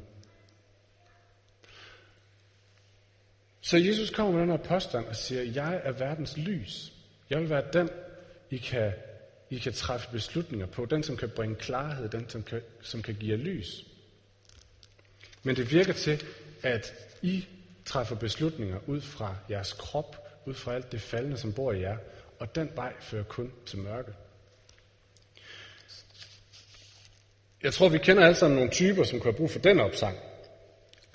Så 3.66 3.78
Jesus 3.78 4.10
kommer 4.10 4.32
med 4.32 4.42
den 4.42 4.50
her 4.50 4.58
påstand 4.58 5.06
og 5.06 5.16
siger, 5.16 5.42
jeg 5.42 5.82
er 5.84 5.92
verdens 5.92 6.38
lys. 6.38 6.94
Jeg 7.30 7.40
vil 7.40 7.50
være 7.50 7.64
den, 7.74 7.90
I 8.50 8.58
kan, 8.58 8.94
I 9.50 9.58
kan 9.58 9.74
træffe 9.74 10.10
beslutninger 10.12 10.66
på. 10.66 10.86
Den, 10.86 11.04
som 11.04 11.18
kan 11.18 11.30
bringe 11.30 11.56
klarhed. 11.56 12.10
Den, 12.10 12.30
som 12.30 12.44
kan, 12.44 12.62
som 12.82 13.02
kan 13.02 13.16
give 13.16 13.32
jer 13.32 13.38
lys. 13.38 13.86
Men 15.44 15.56
det 15.56 15.72
virker 15.72 15.94
til, 15.94 16.24
at 16.64 16.94
I 17.22 17.48
træffer 17.86 18.16
beslutninger 18.16 18.80
ud 18.88 19.02
fra 19.02 19.36
jeres 19.50 19.74
krop, 19.74 20.40
ud 20.46 20.54
fra 20.54 20.76
alt 20.76 20.92
det 20.92 21.02
faldende, 21.02 21.38
som 21.38 21.54
bor 21.54 21.72
i 21.72 21.82
jer, 21.82 21.98
og 22.40 22.56
den 22.56 22.72
vej 22.76 22.94
fører 23.00 23.24
kun 23.24 23.52
til 23.66 23.80
mørke. 23.80 24.12
Jeg 27.64 27.74
tror, 27.74 27.90
vi 27.90 27.98
kender 27.98 28.24
alle 28.24 28.36
sammen 28.36 28.56
nogle 28.56 28.72
typer, 28.72 29.04
som 29.04 29.20
kan 29.20 29.24
have 29.32 29.38
brug 29.38 29.52
for 29.52 29.60
den 29.60 29.80
opsang. 29.80 30.18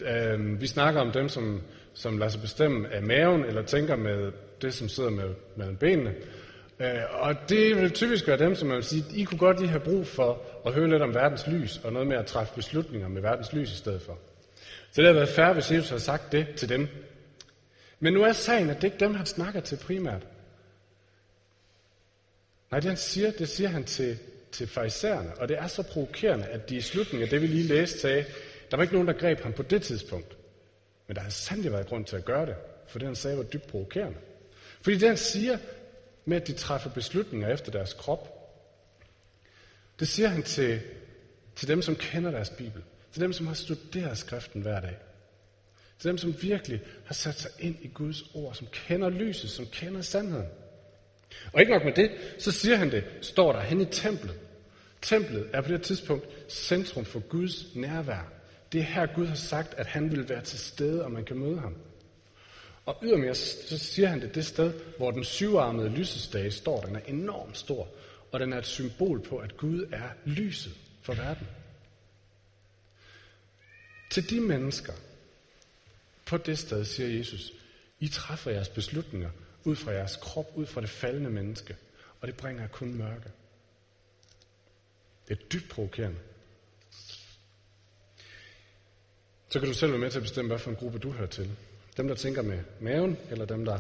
Øhm, 0.03 0.61
vi 0.61 0.67
snakker 0.67 1.01
om 1.01 1.13
dem, 1.13 1.29
som, 1.29 1.63
som 1.99 2.19
lader 2.19 2.31
sig 2.31 2.41
bestemme 2.41 2.89
af 2.93 3.03
maven, 3.03 3.45
eller 3.45 3.63
tænker 3.63 3.97
med 3.97 4.33
det, 4.63 4.75
som 4.75 4.89
sidder 4.89 5.11
med, 5.11 5.35
med 5.57 5.77
benene. 5.77 6.15
Øh, 6.81 7.01
og 7.11 7.35
det 7.49 7.77
vil 7.77 7.91
typisk 7.91 8.27
være 8.27 8.39
dem, 8.39 8.55
som 8.55 8.69
man 8.69 8.77
vil 8.77 8.85
sige, 8.85 9.05
I 9.15 9.25
kunne 9.25 9.39
godt 9.39 9.61
lige 9.61 9.69
have 9.69 9.81
brug 9.81 10.07
for 10.07 10.43
at 10.67 10.73
høre 10.73 10.91
lidt 10.91 11.03
om 11.03 11.15
verdens 11.15 11.47
lys, 11.47 11.81
og 11.85 11.93
noget 11.93 12.09
med 12.09 12.17
at 12.17 12.27
træffe 12.27 12.55
beslutninger 12.55 13.09
med 13.09 13.23
verdens 13.23 13.53
lys 13.53 13.73
i 13.73 13.77
stedet 13.77 14.03
for. 14.03 14.19
Så 14.91 14.97
det 14.97 15.05
havde 15.05 15.17
været 15.17 15.29
færre, 15.29 15.53
hvis 15.53 15.71
Jesus 15.71 15.89
havde 15.89 16.03
sagt 16.03 16.33
det 16.33 16.47
til 16.57 16.69
dem. 16.69 16.89
Men 18.01 18.13
nu 18.13 18.23
er 18.23 18.33
sagen, 18.33 18.71
at 18.71 18.77
det 18.77 18.85
ikke 18.85 19.01
dem, 19.01 19.15
han 19.15 19.27
snakker 19.27 19.61
til 19.61 19.77
primært. 19.77 20.27
Nej, 22.71 22.81
det 22.81 22.89
han 22.89 22.97
siger, 22.97 23.31
det 23.31 23.49
siger 23.49 23.69
han 23.69 23.85
til, 23.85 24.19
til 24.53 24.67
farisæerne, 24.67 25.33
og 25.39 25.49
det 25.49 25.59
er 25.59 25.67
så 25.67 25.83
provokerende, 25.83 26.47
at 26.47 26.71
de 26.71 26.77
i 26.77 26.81
slutningen 26.81 27.23
af 27.23 27.31
det, 27.31 27.43
vi 27.43 27.47
lige 27.47 27.69
læste, 27.69 27.99
sagde, 27.99 28.25
der 28.71 28.77
var 28.77 28.83
ikke 28.83 28.95
nogen, 28.95 29.09
der 29.09 29.15
greb 29.15 29.41
ham 29.41 29.53
på 29.53 29.63
det 29.63 29.83
tidspunkt. 29.83 30.38
Men 31.09 31.17
der 31.17 31.23
har 31.23 31.31
sandelig 31.31 31.73
været 31.73 31.87
grund 31.87 32.05
til 32.05 32.17
at 32.17 32.25
gøre 32.25 32.47
det, 32.47 32.55
for 32.87 32.99
det 32.99 33.07
han 33.07 33.17
sagde 33.17 33.37
var 33.37 33.43
dybt 33.43 33.67
provokerende. 33.67 34.19
Fordi 34.81 34.99
det 34.99 35.09
han 35.09 35.17
siger 35.17 35.59
med, 36.25 36.37
at 36.37 36.47
de 36.47 36.53
træffer 36.53 36.91
beslutninger 36.91 37.49
efter 37.49 37.73
deres 37.73 37.93
krop, 37.93 38.35
det 40.01 40.09
siger 40.09 40.29
han 40.29 40.43
til, 40.43 40.81
til 41.57 41.69
dem, 41.69 41.83
som 41.83 41.97
kender 41.97 42.31
deres 42.31 42.51
Bibel. 42.51 42.83
Til 43.13 43.23
dem, 43.23 43.33
som 43.33 43.47
har 43.47 43.55
studeret 43.55 44.19
skriften 44.19 44.63
hver 44.63 44.81
dag. 44.81 44.97
Til 45.99 46.09
dem, 46.09 46.19
som 46.19 46.43
virkelig 46.43 46.81
har 47.05 47.15
sat 47.15 47.35
sig 47.35 47.51
ind 47.59 47.77
i 47.83 47.89
Guds 47.89 48.23
ord, 48.35 48.55
som 48.55 48.67
kender 48.73 49.09
lyset, 49.09 49.51
som 49.51 49.67
kender 49.67 50.03
sandheden. 50.03 50.49
Og 51.53 51.61
ikke 51.61 51.73
nok 51.73 51.85
med 51.85 51.93
det, 51.93 52.11
så 52.39 52.53
siger 52.53 52.77
han 52.77 52.91
det, 52.91 53.05
står 53.21 53.53
der 53.53 53.61
hen 53.61 53.81
i 53.81 53.85
templet. 53.85 54.35
Templet 55.03 55.51
er 55.53 55.61
på 55.61 55.69
det 55.69 55.83
tidspunkt 55.83 56.27
centrum 56.49 57.05
for 57.05 57.21
Guds 57.21 57.75
nærvær. 57.75 58.33
Det 58.73 58.81
er 58.81 58.85
her, 58.85 59.07
Gud 59.07 59.27
har 59.27 59.35
sagt, 59.35 59.75
at 59.75 59.87
han 59.87 60.11
vil 60.11 60.29
være 60.29 60.43
til 60.43 60.59
stede, 60.59 61.05
og 61.05 61.13
man 61.13 61.25
kan 61.25 61.37
møde 61.39 61.61
ham. 61.61 61.77
Og 62.87 62.97
ydermere, 63.03 63.35
så 63.35 63.79
siger 63.79 64.09
han 64.09 64.21
det 64.21 64.35
det 64.35 64.47
sted, 64.47 64.73
hvor 64.97 65.11
den 65.11 65.25
syvarmede 65.25 65.89
lysestage 65.89 66.51
står. 66.51 66.81
Den 66.81 66.97
er 66.97 67.01
enormt 67.01 67.59
stor, 67.59 67.89
og 68.33 68.41
den 68.41 68.53
er 68.53 68.59
et 68.59 68.67
symbol 68.67 69.21
på, 69.21 69.39
at 69.39 69.57
Gud 69.57 69.89
er 69.93 70.09
lyset 70.25 70.73
for 71.03 71.15
verden. 71.15 71.47
Til 74.11 74.31
de 74.31 74.41
mennesker, 74.41 74.93
på 76.27 76.37
det 76.37 76.59
sted, 76.59 76.85
siger 76.85 77.19
Jesus, 77.19 77.53
I 78.01 78.09
træffer 78.09 78.51
jeres 78.51 78.69
beslutninger 78.69 79.31
ud 79.65 79.77
fra 79.77 79.91
jeres 79.91 80.17
krop, 80.17 80.53
ud 80.55 80.67
fra 80.67 80.81
det 80.81 80.91
faldende 80.91 81.31
menneske, 81.31 81.77
og 82.21 82.29
det 82.29 82.37
bringer 82.37 82.69
kun 82.69 82.95
mørke. 82.95 83.31
Det 85.29 85.39
er 85.39 85.43
dybt 85.53 85.69
provokerende. 85.69 86.19
Så 89.49 89.59
kan 89.59 89.69
du 89.69 89.75
selv 89.75 89.93
være 89.93 90.01
med 90.01 90.11
til 90.11 90.19
at 90.19 90.23
bestemme, 90.23 90.49
hvad 90.49 90.59
for 90.59 90.71
en 90.71 90.77
gruppe 90.77 90.99
du 90.99 91.11
hører 91.11 91.29
til. 91.29 91.51
Dem, 91.97 92.09
der 92.09 92.15
tænker 92.15 92.43
med 92.43 92.59
maven, 92.81 93.19
eller 93.31 93.45
dem, 93.45 93.65
der, 93.65 93.79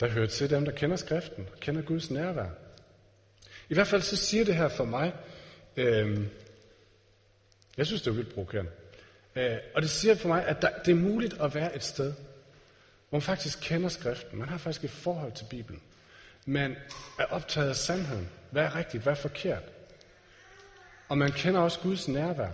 der 0.00 0.08
hører 0.08 0.26
til, 0.26 0.50
dem, 0.50 0.64
der 0.64 0.72
kender 0.72 0.96
skriften, 0.96 1.48
kender 1.60 1.82
Guds 1.82 2.10
nærvær. 2.10 2.48
I 3.68 3.74
hvert 3.74 3.86
fald 3.86 4.02
så 4.02 4.16
siger 4.16 4.44
det 4.44 4.56
her 4.56 4.68
for 4.68 4.84
mig, 4.84 5.12
øh, 5.76 6.20
jeg 7.76 7.86
synes, 7.86 8.02
det 8.02 8.10
er 8.10 8.14
vildt 8.14 8.34
provokerende. 8.34 8.70
Øh, 9.36 9.56
og 9.74 9.82
det 9.82 9.90
siger 9.90 10.14
for 10.14 10.28
mig, 10.28 10.46
at 10.46 10.62
der, 10.62 10.68
det 10.84 10.90
er 10.90 10.96
muligt 10.96 11.40
at 11.40 11.54
være 11.54 11.76
et 11.76 11.84
sted, 11.84 12.12
hvor 13.08 13.18
man 13.18 13.22
faktisk 13.22 13.58
kender 13.62 13.88
skriften. 13.88 14.38
Man 14.38 14.48
har 14.48 14.58
faktisk 14.58 14.84
et 14.84 14.90
forhold 14.90 15.32
til 15.32 15.46
Bibelen. 15.50 15.82
Man 16.46 16.76
er 17.18 17.24
optaget 17.24 17.68
af 17.68 17.76
sandheden. 17.76 18.28
Hvad 18.50 18.64
er 18.64 18.76
rigtigt, 18.76 19.02
hvad 19.02 19.12
er 19.12 19.16
forkert? 19.16 19.62
Og 21.08 21.18
man 21.18 21.32
kender 21.32 21.60
også 21.60 21.80
Guds 21.80 22.08
nærvær. 22.08 22.50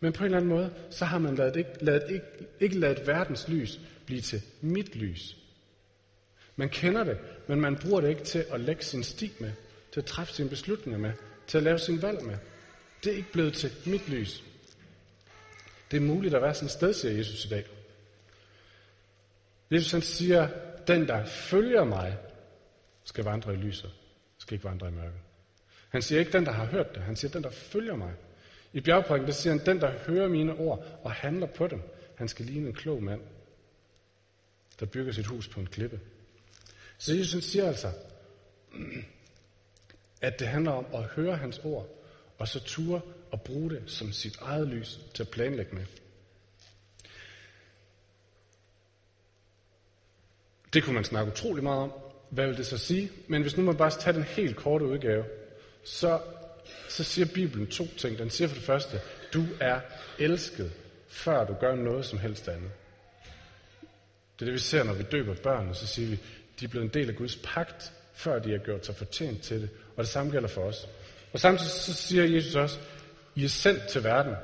Men 0.00 0.12
på 0.12 0.22
en 0.22 0.24
eller 0.24 0.38
anden 0.38 0.50
måde, 0.50 0.74
så 0.90 1.04
har 1.04 1.18
man 1.18 1.34
ladet 1.34 1.56
ikke, 1.56 1.70
ladet, 1.80 2.10
ikke, 2.10 2.26
ikke 2.60 2.78
ladet 2.78 3.06
verdens 3.06 3.48
lys 3.48 3.80
blive 4.06 4.20
til 4.20 4.42
mit 4.60 4.96
lys. 4.96 5.36
Man 6.56 6.68
kender 6.68 7.04
det, 7.04 7.18
men 7.46 7.60
man 7.60 7.76
bruger 7.76 8.00
det 8.00 8.08
ikke 8.08 8.24
til 8.24 8.44
at 8.50 8.60
lægge 8.60 8.84
sin 8.84 9.04
sti 9.04 9.32
med, 9.40 9.52
til 9.92 10.00
at 10.00 10.06
træffe 10.06 10.34
sine 10.34 10.48
beslutninger 10.48 10.98
med, 10.98 11.12
til 11.46 11.58
at 11.58 11.64
lave 11.64 11.78
sin 11.78 12.02
valg 12.02 12.24
med. 12.24 12.36
Det 13.04 13.12
er 13.12 13.16
ikke 13.16 13.32
blevet 13.32 13.54
til 13.54 13.72
mit 13.86 14.08
lys. 14.08 14.44
Det 15.90 15.96
er 15.96 16.00
muligt 16.00 16.34
at 16.34 16.42
være 16.42 16.54
sådan 16.54 16.66
et 16.66 16.72
sted, 16.72 16.92
siger 16.92 17.14
Jesus 17.14 17.44
i 17.44 17.48
dag. 17.48 17.66
Jesus 19.70 19.92
han 19.92 20.02
siger, 20.02 20.48
den 20.86 21.08
der 21.08 21.24
følger 21.24 21.84
mig, 21.84 22.18
skal 23.04 23.24
vandre 23.24 23.54
i 23.54 23.56
lyset, 23.56 23.90
skal 24.38 24.54
ikke 24.54 24.64
vandre 24.64 24.88
i 24.88 24.90
mørket. 24.90 25.20
Han 25.88 26.02
siger 26.02 26.18
ikke 26.18 26.32
den, 26.32 26.46
der 26.46 26.52
har 26.52 26.64
hørt 26.64 26.94
det, 26.94 27.02
han 27.02 27.16
siger 27.16 27.30
den, 27.30 27.42
der 27.42 27.50
følger 27.50 27.96
mig. 27.96 28.14
I 28.72 28.80
bjergprædiken, 28.80 29.26
der 29.26 29.32
siger 29.32 29.52
han, 29.52 29.66
den, 29.66 29.80
der 29.80 29.90
hører 29.90 30.28
mine 30.28 30.54
ord 30.54 30.84
og 31.02 31.12
handler 31.12 31.46
på 31.46 31.66
dem, 31.66 31.82
han 32.14 32.28
skal 32.28 32.46
ligne 32.46 32.68
en 32.68 32.74
klog 32.74 33.02
mand, 33.02 33.20
der 34.80 34.86
bygger 34.86 35.12
sit 35.12 35.26
hus 35.26 35.48
på 35.48 35.60
en 35.60 35.66
klippe. 35.66 36.00
Så 36.98 37.14
Jesus 37.14 37.44
siger 37.44 37.66
altså, 37.66 37.92
at 40.20 40.38
det 40.38 40.48
handler 40.48 40.72
om 40.72 40.86
at 40.94 41.02
høre 41.02 41.36
hans 41.36 41.58
ord, 41.64 41.86
og 42.38 42.48
så 42.48 42.60
ture 42.60 43.00
og 43.30 43.42
bruge 43.42 43.70
det 43.70 43.82
som 43.86 44.12
sit 44.12 44.38
eget 44.40 44.68
lys 44.68 45.00
til 45.14 45.22
at 45.22 45.28
planlægge 45.28 45.74
med. 45.74 45.84
Det 50.72 50.84
kunne 50.84 50.94
man 50.94 51.04
snakke 51.04 51.32
utrolig 51.32 51.62
meget 51.62 51.82
om. 51.82 51.92
Hvad 52.30 52.46
vil 52.46 52.56
det 52.56 52.66
så 52.66 52.78
sige? 52.78 53.10
Men 53.28 53.42
hvis 53.42 53.56
nu 53.56 53.62
man 53.62 53.76
bare 53.76 53.90
tager 53.90 54.12
den 54.12 54.22
helt 54.22 54.56
korte 54.56 54.84
udgave, 54.84 55.24
så, 55.84 56.20
så 56.88 57.04
siger 57.04 57.26
Bibelen 57.26 57.66
to 57.66 57.86
ting. 57.96 58.18
Den 58.18 58.30
siger 58.30 58.48
for 58.48 58.54
det 58.54 58.64
første, 58.64 59.00
du 59.34 59.44
er 59.60 59.80
elsket, 60.18 60.72
før 61.08 61.44
du 61.44 61.54
gør 61.60 61.74
noget 61.74 62.06
som 62.06 62.18
helst 62.18 62.48
andet. 62.48 62.70
Det 64.38 64.42
er 64.42 64.46
det, 64.46 64.54
vi 64.54 64.58
ser, 64.58 64.84
når 64.84 64.92
vi 64.92 65.02
døber 65.02 65.50
og 65.50 65.76
Så 65.76 65.86
siger 65.86 66.08
vi, 66.08 66.18
de 66.60 66.64
er 66.64 66.68
blevet 66.68 66.84
en 66.84 66.94
del 66.94 67.08
af 67.08 67.16
Guds 67.16 67.36
pagt, 67.36 67.92
før 68.14 68.38
de 68.38 68.50
har 68.50 68.58
gjort 68.58 68.86
sig 68.86 68.96
fortjent 68.96 69.42
til 69.42 69.60
det. 69.60 69.70
Og 69.96 70.04
det 70.04 70.08
samme 70.08 70.32
gælder 70.32 70.48
for 70.48 70.62
os. 70.62 70.88
Og 71.32 71.40
samtidig 71.40 71.72
så 71.72 71.94
siger 71.94 72.24
Jesus 72.24 72.54
også, 72.54 72.78
I 73.34 73.44
er 73.44 73.48
sendt 73.48 73.88
til 73.88 74.04
verden 74.04 74.34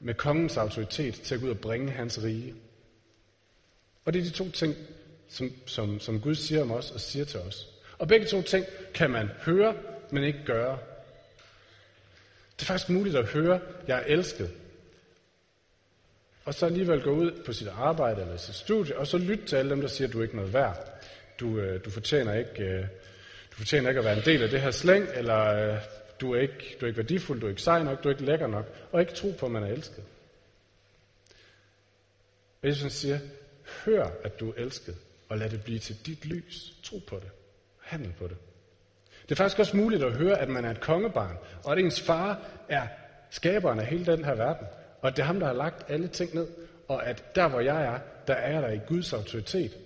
med 0.00 0.14
kongens 0.14 0.56
autoritet 0.56 1.14
til 1.14 1.34
at 1.34 1.40
gå 1.40 1.46
ud 1.46 1.50
og 1.50 1.58
bringe 1.58 1.90
hans 1.90 2.22
rige. 2.22 2.54
Og 4.04 4.12
det 4.12 4.20
er 4.20 4.24
de 4.24 4.30
to 4.30 4.50
ting, 4.50 4.76
som, 5.28 5.52
som, 5.66 6.00
som 6.00 6.20
Gud 6.20 6.34
siger 6.34 6.62
om 6.62 6.70
os 6.70 6.90
og 6.90 7.00
siger 7.00 7.24
til 7.24 7.40
os. 7.40 7.68
Og 7.98 8.08
begge 8.08 8.26
to 8.26 8.42
ting 8.42 8.64
kan 8.94 9.10
man 9.10 9.28
høre, 9.42 9.74
men 10.10 10.24
ikke 10.24 10.42
gøre. 10.46 10.78
Det 12.58 12.64
er 12.64 12.66
faktisk 12.66 12.88
muligt 12.88 13.16
at 13.16 13.24
høre, 13.24 13.60
jeg 13.86 13.98
er 13.98 14.04
elsket. 14.06 14.50
Og 16.44 16.54
så 16.54 16.66
alligevel 16.66 17.02
gå 17.02 17.10
ud 17.10 17.42
på 17.46 17.52
sit 17.52 17.68
arbejde 17.68 18.20
eller 18.22 18.36
sit 18.36 18.54
studie, 18.54 18.98
og 18.98 19.06
så 19.06 19.18
lytte 19.18 19.46
til 19.46 19.56
alle 19.56 19.70
dem, 19.70 19.80
der 19.80 19.88
siger, 19.88 20.08
at 20.08 20.12
du 20.12 20.18
er 20.18 20.22
ikke 20.22 20.36
noget 20.36 20.52
værd. 20.52 21.02
Du, 21.40 21.58
øh, 21.58 21.84
du, 21.84 21.90
fortjener 21.90 22.34
ikke, 22.34 22.62
øh, 22.62 22.82
du 23.50 23.56
fortjener 23.56 23.88
ikke 23.88 23.98
at 23.98 24.04
være 24.04 24.16
en 24.16 24.24
del 24.24 24.42
af 24.42 24.50
det 24.50 24.60
her 24.60 24.70
slæng, 24.70 25.08
eller 25.14 25.44
øh, 25.44 25.78
du 26.20 26.34
er, 26.34 26.40
ikke, 26.40 26.76
du 26.80 26.84
er 26.84 26.88
ikke 26.88 26.96
værdifuld, 26.96 27.40
du 27.40 27.46
er 27.46 27.50
ikke 27.50 27.62
sej 27.62 27.82
nok, 27.82 28.04
du 28.04 28.08
er 28.08 28.12
ikke 28.12 28.24
lækker 28.24 28.46
nok, 28.46 28.66
og 28.92 29.00
ikke 29.00 29.12
tro 29.12 29.34
på, 29.38 29.46
at 29.46 29.52
man 29.52 29.62
er 29.62 29.66
elsket. 29.66 30.04
Og 32.62 32.68
Jesus 32.68 32.92
siger, 32.92 33.18
hør, 33.84 34.10
at 34.24 34.40
du 34.40 34.50
er 34.50 34.54
elsket, 34.56 34.96
og 35.28 35.38
lad 35.38 35.50
det 35.50 35.64
blive 35.64 35.78
til 35.78 36.06
dit 36.06 36.24
lys. 36.24 36.74
Tro 36.82 36.98
på 37.06 37.16
det. 37.16 37.30
Handel 37.80 38.12
på 38.18 38.28
det. 38.28 38.36
Det 39.28 39.34
er 39.34 39.36
faktisk 39.36 39.58
også 39.58 39.76
muligt 39.76 40.02
at 40.02 40.12
høre, 40.12 40.38
at 40.38 40.48
man 40.48 40.64
er 40.64 40.70
et 40.70 40.80
kongebarn, 40.80 41.36
og 41.64 41.72
at 41.72 41.78
ens 41.78 42.00
far 42.00 42.40
er 42.68 42.86
skaberen 43.30 43.80
af 43.80 43.86
hele 43.86 44.06
den 44.06 44.24
her 44.24 44.34
verden, 44.34 44.66
og 45.00 45.08
at 45.08 45.16
det 45.16 45.22
er 45.22 45.26
ham, 45.26 45.40
der 45.40 45.46
har 45.46 45.52
lagt 45.52 45.90
alle 45.90 46.08
ting 46.08 46.34
ned, 46.34 46.46
og 46.88 47.06
at 47.06 47.34
der, 47.34 47.48
hvor 47.48 47.60
jeg 47.60 47.84
er, 47.84 47.98
der 48.26 48.34
er 48.34 48.52
jeg 48.52 48.62
der 48.62 48.68
i 48.68 48.80
Guds 48.88 49.12
autoritet. 49.12 49.78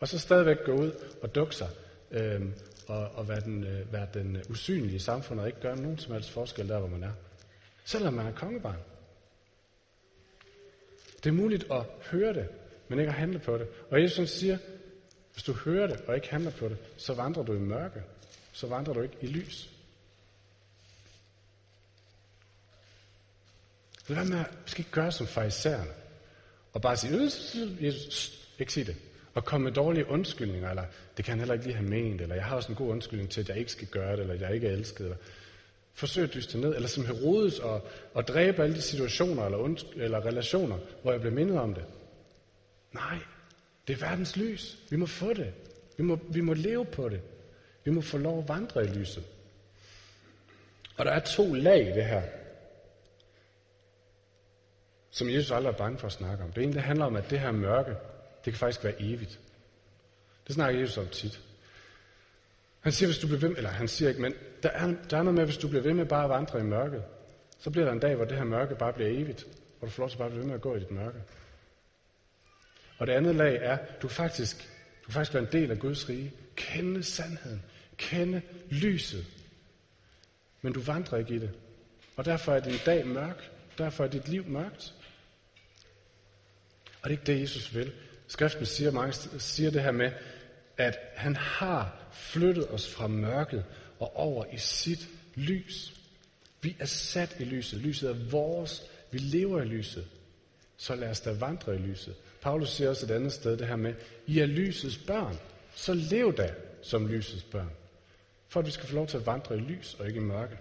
Og 0.00 0.08
så 0.08 0.18
stadigvæk 0.18 0.64
gå 0.64 0.72
ud 0.72 0.92
og 1.22 1.34
dukke 1.34 1.54
sig, 1.54 1.68
øh, 2.10 2.42
og, 2.88 3.08
og 3.14 3.28
være, 3.28 3.40
den, 3.40 3.64
øh, 3.64 3.92
være 3.92 4.06
den 4.14 4.42
usynlige 4.50 4.96
i 4.96 4.98
samfundet, 4.98 5.42
og 5.42 5.48
ikke 5.48 5.60
gøre 5.60 5.76
nogen 5.76 5.98
som 5.98 6.12
helst 6.12 6.30
forskel 6.30 6.68
der, 6.68 6.78
hvor 6.78 6.88
man 6.88 7.02
er. 7.02 7.12
Selvom 7.84 8.14
man 8.14 8.26
er 8.26 8.32
kongebarn. 8.32 8.78
Det 11.24 11.30
er 11.30 11.34
muligt 11.34 11.66
at 11.72 11.82
høre 12.10 12.32
det, 12.34 12.48
men 12.88 12.98
ikke 12.98 13.10
at 13.10 13.18
handle 13.18 13.38
på 13.38 13.58
det. 13.58 13.68
Og 13.90 14.02
Jesus 14.02 14.30
siger, 14.30 14.58
hvis 15.32 15.42
du 15.42 15.52
hører 15.52 15.86
det 15.86 16.00
og 16.06 16.14
ikke 16.14 16.30
handler 16.30 16.50
på 16.50 16.68
det, 16.68 16.76
så 16.96 17.14
vandrer 17.14 17.42
du 17.42 17.52
i 17.52 17.58
mørke. 17.58 18.02
Så 18.58 18.66
vandrer 18.66 18.94
du 18.94 19.00
ikke 19.00 19.16
i 19.20 19.26
lys. 19.26 19.70
Lad 24.08 24.24
med 24.24 24.44
vi 24.64 24.70
skal 24.70 24.80
ikke 24.80 24.90
gøre 24.90 25.12
som 25.12 25.26
farisæerne. 25.26 25.90
Og 26.72 26.82
bare 26.82 26.96
sige, 26.96 27.14
øh, 27.14 27.84
Jesus, 27.84 28.46
ikke 28.58 28.72
sige 28.72 28.84
det. 28.84 28.96
Og 29.34 29.44
komme 29.44 29.64
med 29.64 29.72
dårlige 29.72 30.06
undskyldninger, 30.06 30.70
eller 30.70 30.84
det 31.16 31.24
kan 31.24 31.32
han 31.32 31.38
heller 31.38 31.54
ikke 31.54 31.66
lige 31.66 31.76
have 31.76 31.88
ment, 31.88 32.20
eller 32.20 32.34
jeg 32.34 32.44
har 32.44 32.56
også 32.56 32.68
en 32.68 32.76
god 32.76 32.88
undskyldning 32.88 33.30
til, 33.30 33.40
at 33.40 33.48
jeg 33.48 33.58
ikke 33.58 33.72
skal 33.72 33.86
gøre 33.86 34.12
det, 34.12 34.20
eller 34.20 34.34
jeg 34.34 34.54
ikke 34.54 34.68
er 34.68 34.72
elsket, 34.72 35.04
eller 35.04 35.16
Forsøg 35.94 36.24
at 36.24 36.34
dyste 36.34 36.60
ned, 36.60 36.74
eller 36.74 36.88
som 36.88 37.06
Herodes 37.06 37.58
og, 37.58 37.88
og 38.14 38.28
dræbe 38.28 38.62
alle 38.62 38.76
de 38.76 38.82
situationer 38.82 39.44
eller, 39.44 39.58
undsky- 39.58 40.00
eller 40.00 40.26
relationer, 40.26 40.78
hvor 41.02 41.12
jeg 41.12 41.20
bliver 41.20 41.34
mindet 41.34 41.58
om 41.58 41.74
det. 41.74 41.84
Nej, 42.92 43.18
det 43.88 43.94
er 43.94 44.08
verdens 44.08 44.36
lys. 44.36 44.78
Vi 44.90 44.96
må 44.96 45.06
få 45.06 45.32
det. 45.32 45.52
Vi 45.96 46.02
må, 46.02 46.18
vi 46.28 46.40
må 46.40 46.54
leve 46.54 46.84
på 46.84 47.08
det. 47.08 47.20
Vi 47.84 47.90
må 47.90 48.00
få 48.00 48.18
lov 48.18 48.38
at 48.38 48.48
vandre 48.48 48.84
i 48.84 48.88
lyset. 48.88 49.24
Og 50.96 51.04
der 51.04 51.10
er 51.10 51.20
to 51.20 51.54
lag 51.54 51.88
i 51.88 51.92
det 51.92 52.04
her, 52.04 52.22
som 55.10 55.30
Jesus 55.30 55.50
aldrig 55.50 55.72
er 55.72 55.76
bange 55.76 55.98
for 55.98 56.06
at 56.06 56.12
snakke 56.12 56.44
om. 56.44 56.52
Det 56.52 56.62
ene 56.62 56.72
det 56.72 56.82
handler 56.82 57.04
om, 57.04 57.16
at 57.16 57.30
det 57.30 57.40
her 57.40 57.52
mørke, 57.52 57.90
det 58.44 58.52
kan 58.52 58.54
faktisk 58.54 58.84
være 58.84 59.02
evigt. 59.02 59.40
Det 60.46 60.54
snakker 60.54 60.80
Jesus 60.80 60.98
om 60.98 61.08
tit. 61.08 61.40
Han 62.80 62.92
siger, 62.92 63.06
hvis 63.08 63.18
du 63.18 63.26
bliver 63.26 63.40
ved, 63.40 63.56
eller 63.56 63.70
han 63.70 63.88
siger 63.88 64.08
ikke, 64.08 64.20
men 64.20 64.34
der 64.62 64.68
er, 64.68 64.94
der 65.10 65.18
er 65.18 65.22
noget 65.22 65.34
med, 65.34 65.44
hvis 65.44 65.58
du 65.58 65.68
bliver 65.68 65.82
ved 65.82 65.94
med 65.94 66.06
bare 66.06 66.24
at 66.24 66.30
vandre 66.30 66.60
i 66.60 66.62
mørket, 66.62 67.04
så 67.58 67.70
bliver 67.70 67.84
der 67.84 67.92
en 67.92 68.00
dag, 68.00 68.14
hvor 68.14 68.24
det 68.24 68.36
her 68.36 68.44
mørke 68.44 68.74
bare 68.74 68.92
bliver 68.92 69.10
evigt, 69.10 69.46
hvor 69.78 69.88
du 69.88 69.92
får 69.92 70.02
lov 70.02 70.10
til 70.10 70.16
bare 70.16 70.26
at 70.26 70.32
blive 70.32 70.40
ved 70.40 70.46
med 70.46 70.54
at 70.54 70.60
gå 70.60 70.76
i 70.76 70.80
dit 70.80 70.90
mørke. 70.90 71.18
Og 72.98 73.06
det 73.06 73.12
andet 73.12 73.34
lag 73.34 73.58
er, 73.62 73.78
du 74.02 74.08
faktisk, 74.08 74.70
du 75.06 75.12
faktisk 75.12 75.34
være 75.34 75.42
en 75.42 75.52
del 75.52 75.70
af 75.70 75.78
Guds 75.78 76.08
rige. 76.08 76.32
Kende 76.58 77.02
sandheden. 77.02 77.62
Kende 77.96 78.42
lyset. 78.70 79.26
Men 80.62 80.72
du 80.72 80.80
vandrer 80.80 81.18
ikke 81.18 81.34
i 81.34 81.38
det. 81.38 81.50
Og 82.16 82.24
derfor 82.24 82.54
er 82.54 82.60
din 82.60 82.78
dag 82.86 83.06
mørk. 83.06 83.50
Derfor 83.78 84.04
er 84.04 84.08
dit 84.08 84.28
liv 84.28 84.46
mørkt. 84.46 84.94
Og 87.02 87.10
det 87.10 87.16
er 87.16 87.20
ikke 87.20 87.32
det, 87.32 87.40
Jesus 87.40 87.74
vil. 87.74 87.92
Skriften 88.28 88.66
siger, 88.66 88.90
mange 88.90 89.12
siger 89.38 89.70
det 89.70 89.82
her 89.82 89.92
med, 89.92 90.12
at 90.76 90.98
han 91.14 91.36
har 91.36 92.08
flyttet 92.12 92.70
os 92.70 92.88
fra 92.88 93.06
mørket 93.06 93.64
og 93.98 94.16
over 94.16 94.44
i 94.52 94.58
sit 94.58 95.08
lys. 95.34 95.92
Vi 96.62 96.76
er 96.78 96.86
sat 96.86 97.36
i 97.38 97.44
lyset. 97.44 97.80
Lyset 97.80 98.10
er 98.10 98.30
vores. 98.30 98.82
Vi 99.10 99.18
lever 99.18 99.62
i 99.62 99.64
lyset. 99.64 100.06
Så 100.76 100.94
lad 100.94 101.10
os 101.10 101.20
da 101.20 101.32
vandre 101.32 101.74
i 101.74 101.78
lyset. 101.78 102.14
Paulus 102.40 102.70
siger 102.70 102.90
også 102.90 103.06
et 103.06 103.10
andet 103.10 103.32
sted 103.32 103.56
det 103.56 103.66
her 103.66 103.76
med, 103.76 103.94
I 104.26 104.38
er 104.38 104.46
lysets 104.46 104.98
børn, 104.98 105.38
så 105.78 105.94
lev 105.94 106.36
da 106.36 106.54
som 106.82 107.06
lysets 107.06 107.44
børn. 107.44 107.70
For 108.48 108.60
at 108.60 108.66
vi 108.66 108.70
skal 108.70 108.88
få 108.88 108.94
lov 108.94 109.06
til 109.06 109.16
at 109.16 109.26
vandre 109.26 109.56
i 109.56 109.60
lys 109.60 109.94
og 109.94 110.06
ikke 110.06 110.20
i 110.20 110.22
mørke. 110.22 110.58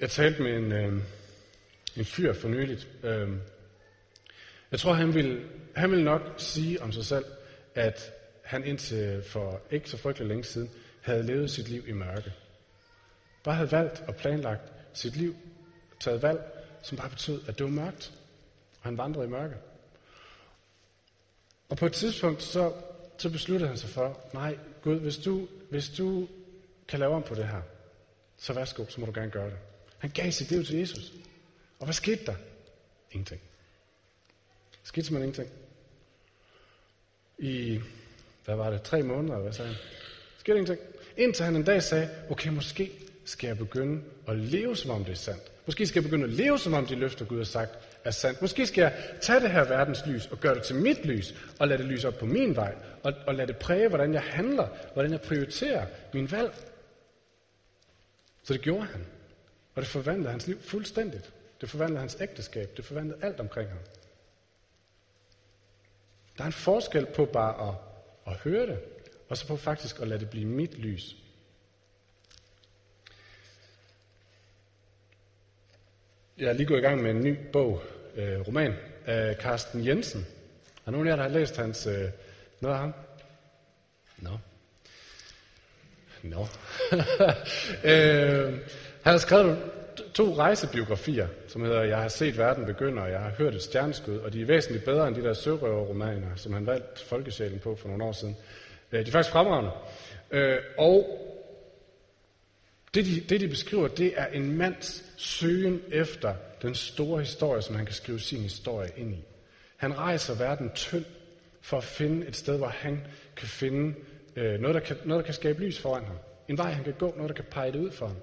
Jeg 0.00 0.10
talte 0.10 0.42
med 0.42 0.56
en, 0.56 0.72
øh, 0.72 1.02
en 1.96 2.04
fyr 2.04 2.32
for 2.32 2.48
nyligt. 2.48 2.88
Øh, 3.02 3.36
jeg 4.70 4.80
tror, 4.80 4.92
han 4.92 5.14
ville, 5.14 5.48
han 5.76 5.90
vil 5.90 6.04
nok 6.04 6.34
sige 6.36 6.82
om 6.82 6.92
sig 6.92 7.04
selv, 7.04 7.24
at 7.74 8.12
han 8.42 8.64
indtil 8.64 9.22
for 9.22 9.60
ikke 9.70 9.90
så 9.90 9.96
frygtelig 9.96 10.28
længe 10.28 10.44
siden 10.44 10.70
havde 11.00 11.22
levet 11.22 11.50
sit 11.50 11.68
liv 11.68 11.88
i 11.88 11.92
mørke. 11.92 12.32
Bare 13.44 13.54
havde 13.54 13.72
valgt 13.72 14.00
og 14.08 14.16
planlagt 14.16 14.72
sit 14.92 15.16
liv, 15.16 15.36
taget 16.00 16.22
valg, 16.22 16.53
som 16.84 16.98
bare 16.98 17.10
betød, 17.10 17.42
at 17.48 17.58
det 17.58 17.64
var 17.64 17.70
mørkt, 17.70 18.12
og 18.80 18.84
han 18.84 18.98
vandrede 18.98 19.26
i 19.26 19.30
mørke. 19.30 19.54
Og 21.68 21.76
på 21.76 21.86
et 21.86 21.92
tidspunkt, 21.92 22.42
så, 22.42 22.72
så 23.18 23.30
besluttede 23.30 23.68
han 23.68 23.78
sig 23.78 23.90
for, 23.90 24.20
nej, 24.32 24.58
Gud, 24.82 25.00
hvis 25.00 25.16
du, 25.16 25.48
hvis 25.70 25.88
du 25.88 26.28
kan 26.88 26.98
lave 26.98 27.14
om 27.14 27.22
på 27.22 27.34
det 27.34 27.48
her, 27.48 27.62
så 28.36 28.52
værsgo, 28.52 28.84
så 28.88 29.00
må 29.00 29.06
du 29.06 29.12
gerne 29.14 29.30
gøre 29.30 29.50
det. 29.50 29.58
Han 29.98 30.10
gav 30.10 30.30
sit 30.30 30.50
liv 30.50 30.64
til 30.64 30.78
Jesus. 30.78 31.12
Og 31.78 31.86
hvad 31.86 31.94
skete 31.94 32.26
der? 32.26 32.34
Ingenting. 33.10 33.40
Der 34.72 34.78
skete 34.82 35.06
simpelthen 35.06 35.28
ingenting. 35.28 35.60
I, 37.38 37.80
hvad 38.44 38.56
var 38.56 38.70
det, 38.70 38.82
tre 38.82 39.02
måneder, 39.02 39.38
hvad 39.38 39.52
sagde 39.52 39.68
han? 39.68 39.78
Der 40.34 40.38
skete 40.38 40.58
ingenting. 40.58 40.88
Indtil 41.16 41.44
han 41.44 41.56
en 41.56 41.64
dag 41.64 41.82
sagde, 41.82 42.10
okay, 42.30 42.48
måske 42.48 42.92
skal 43.24 43.46
jeg 43.46 43.58
begynde 43.58 44.02
at 44.28 44.36
leve, 44.36 44.76
som 44.76 44.90
om 44.90 45.04
det 45.04 45.12
er 45.12 45.16
sandt. 45.16 45.52
Måske 45.66 45.86
skal 45.86 46.00
jeg 46.00 46.10
begynde 46.10 46.24
at 46.24 46.30
leve, 46.30 46.58
som 46.58 46.74
om 46.74 46.86
de 46.86 46.94
løfter 46.94 47.24
Gud 47.24 47.36
har 47.36 47.44
sagt 47.44 47.70
er 48.04 48.10
sandt. 48.10 48.42
Måske 48.42 48.66
skal 48.66 48.82
jeg 48.82 48.92
tage 49.20 49.40
det 49.40 49.50
her 49.50 49.64
verdens 49.64 50.06
lys 50.06 50.26
og 50.26 50.40
gøre 50.40 50.54
det 50.54 50.62
til 50.62 50.76
mit 50.76 51.04
lys, 51.06 51.34
og 51.58 51.68
lade 51.68 51.78
det 51.78 51.86
lyse 51.86 52.08
op 52.08 52.18
på 52.18 52.26
min 52.26 52.56
vej, 52.56 52.74
og, 53.02 53.12
og 53.26 53.34
lade 53.34 53.46
det 53.46 53.56
præge, 53.56 53.88
hvordan 53.88 54.14
jeg 54.14 54.22
handler, 54.22 54.68
hvordan 54.92 55.12
jeg 55.12 55.20
prioriterer 55.20 55.86
min 56.14 56.30
valg. 56.30 56.54
Så 58.42 58.52
det 58.52 58.62
gjorde 58.62 58.86
han. 58.86 59.06
Og 59.74 59.82
det 59.82 59.88
forvandlede 59.90 60.30
hans 60.30 60.46
liv 60.46 60.60
fuldstændigt. 60.60 61.32
Det 61.60 61.70
forvandlede 61.70 62.00
hans 62.00 62.16
ægteskab. 62.20 62.76
Det 62.76 62.84
forvandlede 62.84 63.18
alt 63.22 63.40
omkring 63.40 63.68
ham. 63.68 63.78
Der 66.38 66.42
er 66.42 66.46
en 66.46 66.52
forskel 66.52 67.06
på 67.06 67.24
bare 67.24 67.68
at, 67.68 67.74
at 68.32 68.38
høre 68.38 68.66
det, 68.66 68.78
og 69.28 69.36
så 69.36 69.46
på 69.46 69.56
faktisk 69.56 70.00
at 70.00 70.08
lade 70.08 70.20
det 70.20 70.30
blive 70.30 70.46
mit 70.46 70.78
lys. 70.78 71.16
Jeg 76.38 76.48
er 76.48 76.52
lige 76.52 76.66
gået 76.66 76.78
i 76.78 76.82
gang 76.82 77.02
med 77.02 77.10
en 77.10 77.20
ny 77.20 77.36
bog, 77.52 77.82
øh, 78.16 78.40
roman, 78.40 78.74
af 79.06 79.36
Carsten 79.36 79.86
Jensen. 79.86 80.26
Har 80.84 80.92
nogen 80.92 81.06
af 81.06 81.10
jer, 81.10 81.16
der 81.16 81.22
har 81.22 81.30
læst 81.30 81.56
hans, 81.56 81.86
øh, 81.86 82.08
noget 82.60 82.74
af 82.74 82.80
ham? 82.80 82.92
Nå. 84.18 84.30
No. 84.30 84.36
Nå. 86.22 86.46
No. 86.92 86.98
øh, 87.90 88.52
han 89.02 89.12
har 89.12 89.18
skrevet 89.18 89.58
to 90.14 90.36
rejsebiografier, 90.36 91.28
som 91.48 91.62
hedder 91.62 91.82
Jeg 91.82 91.98
har 91.98 92.08
set 92.08 92.38
verden 92.38 92.66
begynde, 92.66 93.02
og 93.02 93.10
jeg 93.10 93.20
har 93.20 93.30
hørt 93.30 93.54
et 93.54 93.62
stjerneskud, 93.62 94.16
og 94.16 94.32
de 94.32 94.42
er 94.42 94.46
væsentligt 94.46 94.84
bedre 94.84 95.08
end 95.08 95.16
de 95.16 95.22
der 95.22 95.34
sørøverromaner, 95.34 96.28
som 96.36 96.52
han 96.52 96.66
valgte 96.66 97.04
folkesjælen 97.06 97.58
på 97.58 97.76
for 97.76 97.88
nogle 97.88 98.04
år 98.04 98.12
siden. 98.12 98.36
Øh, 98.92 99.04
de 99.04 99.08
er 99.08 99.12
faktisk 99.12 99.32
fremragende. 99.32 99.70
Øh, 100.30 100.58
og 100.78 101.20
det 102.94 103.06
de, 103.06 103.20
det, 103.20 103.40
de 103.40 103.48
beskriver, 103.48 103.88
det 103.88 104.12
er 104.16 104.26
en 104.26 104.56
mands 104.56 105.04
søgen 105.16 105.82
efter 105.90 106.34
den 106.62 106.74
store 106.74 107.20
historie, 107.20 107.62
som 107.62 107.76
han 107.76 107.86
kan 107.86 107.94
skrive 107.94 108.20
sin 108.20 108.40
historie 108.40 108.90
ind 108.96 109.14
i. 109.14 109.24
Han 109.76 109.98
rejser 109.98 110.34
verden 110.34 110.70
tynd 110.74 111.04
for 111.60 111.76
at 111.76 111.84
finde 111.84 112.26
et 112.26 112.36
sted, 112.36 112.56
hvor 112.56 112.68
han 112.68 113.06
kan 113.36 113.48
finde 113.48 113.94
øh, 114.36 114.60
noget, 114.60 114.74
der 114.74 114.80
kan, 114.80 114.96
noget, 115.04 115.22
der 115.22 115.24
kan 115.24 115.34
skabe 115.34 115.60
lys 115.60 115.78
foran 115.78 116.04
ham. 116.04 116.16
En 116.48 116.58
vej, 116.58 116.70
han 116.70 116.84
kan 116.84 116.94
gå, 116.98 117.14
noget, 117.16 117.28
der 117.28 117.34
kan 117.34 117.44
pege 117.50 117.72
det 117.72 117.78
ud 117.78 117.90
for 117.90 118.06
ham. 118.06 118.16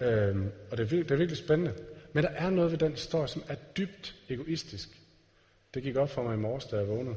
Øhm, 0.00 0.52
og 0.70 0.76
det 0.76 0.84
er, 0.84 0.88
det 0.88 1.10
er 1.10 1.16
virkelig 1.16 1.36
spændende. 1.36 1.74
Men 2.12 2.24
der 2.24 2.30
er 2.30 2.50
noget 2.50 2.70
ved 2.70 2.78
den 2.78 2.92
historie, 2.92 3.28
som 3.28 3.42
er 3.48 3.54
dybt 3.54 4.14
egoistisk. 4.28 4.88
Det 5.74 5.82
gik 5.82 5.96
op 5.96 6.10
for 6.10 6.22
mig 6.22 6.34
i 6.34 6.38
morges, 6.38 6.64
da 6.64 6.76
jeg 6.76 6.88
vågnede, 6.88 7.16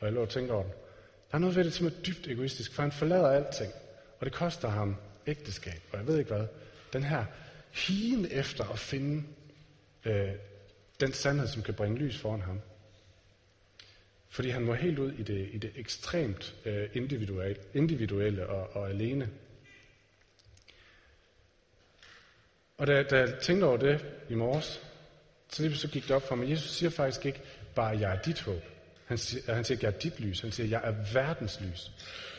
og 0.00 0.06
jeg 0.06 0.12
lå 0.12 0.22
og 0.22 0.28
tænkte 0.28 0.52
over 0.52 0.62
den. 0.62 0.72
Der 1.30 1.36
er 1.36 1.38
noget 1.38 1.56
ved 1.56 1.64
det, 1.64 1.72
som 1.72 1.86
er 1.86 1.90
dybt 1.90 2.28
egoistisk, 2.28 2.72
for 2.72 2.82
han 2.82 2.92
forlader 2.92 3.28
alting, 3.28 3.72
og 4.18 4.26
det 4.26 4.32
koster 4.32 4.68
ham 4.68 4.96
ægteskab, 5.30 5.82
og 5.92 5.98
jeg 5.98 6.06
ved 6.06 6.18
ikke 6.18 6.34
hvad. 6.34 6.46
Den 6.92 7.04
her 7.04 7.24
higen 7.70 8.26
efter 8.30 8.64
at 8.64 8.78
finde 8.78 9.24
øh, 10.04 10.32
den 11.00 11.12
sandhed, 11.12 11.48
som 11.48 11.62
kan 11.62 11.74
bringe 11.74 11.98
lys 11.98 12.18
foran 12.18 12.40
ham. 12.40 12.60
Fordi 14.28 14.48
han 14.48 14.62
må 14.62 14.74
helt 14.74 14.98
ud 14.98 15.12
i 15.12 15.22
det, 15.22 15.48
i 15.52 15.58
det 15.58 15.72
ekstremt 15.76 16.54
øh, 16.64 16.88
individuelle, 16.92 17.62
individuelle 17.74 18.46
og, 18.46 18.76
og 18.76 18.90
alene. 18.90 19.30
Og 22.78 22.86
da, 22.86 23.02
da 23.02 23.18
jeg 23.18 23.38
tænkte 23.42 23.64
over 23.64 23.76
det 23.76 24.06
i 24.28 24.34
morges, 24.34 24.80
så 25.48 25.62
lige 25.62 25.76
så 25.76 25.88
gik 25.88 26.02
det 26.02 26.10
op 26.10 26.28
for 26.28 26.34
mig, 26.34 26.50
Jesus 26.50 26.70
siger 26.70 26.90
faktisk 26.90 27.26
ikke 27.26 27.40
bare, 27.74 27.98
jeg 27.98 28.12
er 28.12 28.22
dit 28.22 28.40
håb. 28.40 28.62
Han 29.06 29.18
siger, 29.18 29.54
han 29.54 29.64
siger 29.64 29.78
jeg 29.82 29.88
er 29.88 29.98
dit 29.98 30.20
lys. 30.20 30.40
Han 30.40 30.52
siger, 30.52 30.66
jeg 30.66 30.80
er 30.84 31.12
verdens 31.12 31.60
lys. 31.60 31.90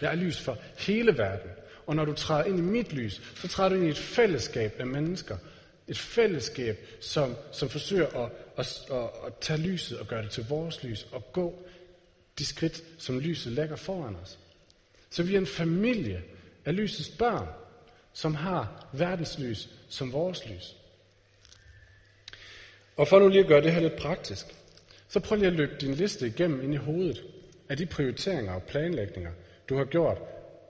Jeg 0.01 0.11
er 0.11 0.15
lys 0.15 0.41
for 0.41 0.57
hele 0.77 1.17
verden. 1.17 1.49
Og 1.85 1.95
når 1.95 2.05
du 2.05 2.13
træder 2.13 2.43
ind 2.43 2.57
i 2.57 2.61
mit 2.61 2.93
lys, 2.93 3.21
så 3.35 3.47
træder 3.47 3.69
du 3.69 3.75
ind 3.75 3.85
i 3.85 3.89
et 3.89 3.97
fællesskab 3.97 4.75
af 4.79 4.87
mennesker. 4.87 5.37
Et 5.87 5.97
fællesskab, 5.97 6.87
som, 7.01 7.35
som 7.51 7.69
forsøger 7.69 8.07
at, 8.07 8.31
at, 8.57 8.81
at, 8.91 9.09
at 9.27 9.33
tage 9.41 9.59
lyset 9.59 9.99
og 9.99 10.07
gøre 10.07 10.23
det 10.23 10.31
til 10.31 10.45
vores 10.49 10.83
lys, 10.83 11.07
og 11.11 11.33
gå 11.33 11.65
de 12.39 12.45
skridt, 12.45 12.83
som 12.97 13.19
lyset 13.19 13.51
lægger 13.51 13.75
foran 13.75 14.15
os. 14.15 14.39
Så 15.09 15.23
vi 15.23 15.33
er 15.33 15.39
en 15.39 15.47
familie 15.47 16.23
af 16.65 16.75
lysets 16.75 17.09
børn, 17.09 17.47
som 18.13 18.35
har 18.35 18.87
verdens 18.93 19.39
lys 19.39 19.69
som 19.89 20.13
vores 20.13 20.49
lys. 20.49 20.75
Og 22.97 23.07
for 23.07 23.19
nu 23.19 23.27
lige 23.27 23.41
at 23.41 23.47
gøre 23.47 23.61
det 23.61 23.73
her 23.73 23.81
lidt 23.81 23.95
praktisk, 23.95 24.45
så 25.07 25.19
prøv 25.19 25.37
lige 25.37 25.47
at 25.47 25.53
løbe 25.53 25.75
din 25.81 25.93
liste 25.93 26.27
igennem 26.27 26.63
ind 26.63 26.73
i 26.73 26.77
hovedet 26.77 27.23
af 27.69 27.77
de 27.77 27.85
prioriteringer 27.85 28.53
og 28.53 28.63
planlægninger, 28.63 29.31
du 29.69 29.77
har 29.77 29.85
gjort, 29.85 30.17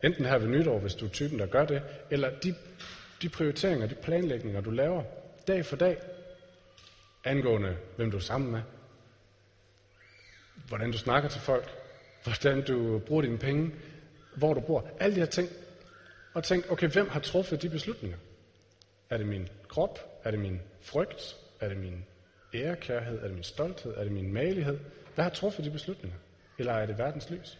enten 0.04 0.26
her 0.26 0.38
ved 0.38 0.48
nytår, 0.48 0.80
hvis 0.80 0.96
du 0.96 1.06
er 1.06 1.10
typen, 1.10 1.40
der 1.40 1.46
gør 1.46 1.66
det, 1.66 1.84
eller 2.10 2.30
de, 2.40 2.56
de 3.22 3.30
prioriteringer, 3.30 3.88
de 3.88 3.96
planlægninger, 3.96 4.62
du 4.62 4.72
laver 4.72 5.04
dag 5.48 5.66
for 5.66 5.76
dag, 5.76 5.98
angående 7.24 7.78
hvem 7.96 8.12
du 8.12 8.18
er 8.18 8.22
sammen 8.22 8.52
med, 8.52 8.62
hvordan 10.68 10.92
du 10.92 10.98
snakker 10.98 11.30
til 11.30 11.42
folk, 11.42 11.70
hvordan 12.24 12.62
du 12.62 13.00
bruger 13.00 13.22
dine 13.22 13.38
penge, 13.38 13.72
hvor 14.36 14.54
du 14.54 14.60
bor, 14.60 14.88
alle 15.00 15.16
de 15.16 15.20
her 15.20 15.28
ting. 15.28 15.50
Og 16.34 16.44
tænk, 16.44 16.72
okay, 16.72 16.88
hvem 16.88 17.10
har 17.10 17.20
truffet 17.20 17.62
de 17.62 17.70
beslutninger? 17.70 18.18
Er 19.10 19.18
det 19.18 19.28
min 19.28 19.48
krop? 19.68 20.00
Er 20.24 20.32
det 20.32 20.40
min 20.40 20.62
frygt? 20.82 21.38
Er 21.60 21.68
det 21.70 21.78
min 21.78 22.06
ærekærhed? 22.54 23.18
Er 23.20 23.24
det 23.24 23.34
min 23.34 23.44
stolthed? 23.44 23.94
Er 23.94 24.04
det 24.04 24.12
min 24.12 24.34
malighed? 24.34 24.80
Hvad 25.16 25.24
har 25.24 25.32
truffet 25.32 25.66
de 25.66 25.72
beslutninger? 25.72 26.18
Eller 26.58 26.74
er 26.74 26.86
det 26.86 26.98
verdens 26.98 27.30
lys? 27.30 27.60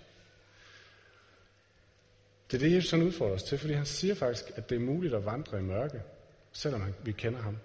Det 2.52 2.58
er 2.58 2.60
det, 2.60 2.76
Jesus 2.76 2.92
han 2.92 3.02
udfordrer 3.02 3.36
os 3.36 3.44
til, 3.44 3.58
fordi 3.58 3.74
han 3.74 3.86
siger 3.86 4.16
faktisk, 4.16 4.52
at 4.56 4.70
det 4.70 4.76
er 4.76 4.80
muligt 4.80 5.14
at 5.14 5.26
vandre 5.26 5.60
i 5.60 5.62
mørke, 5.62 6.02
selvom 6.52 6.94
vi 7.04 7.12
kender 7.12 7.42
ham. 7.42 7.58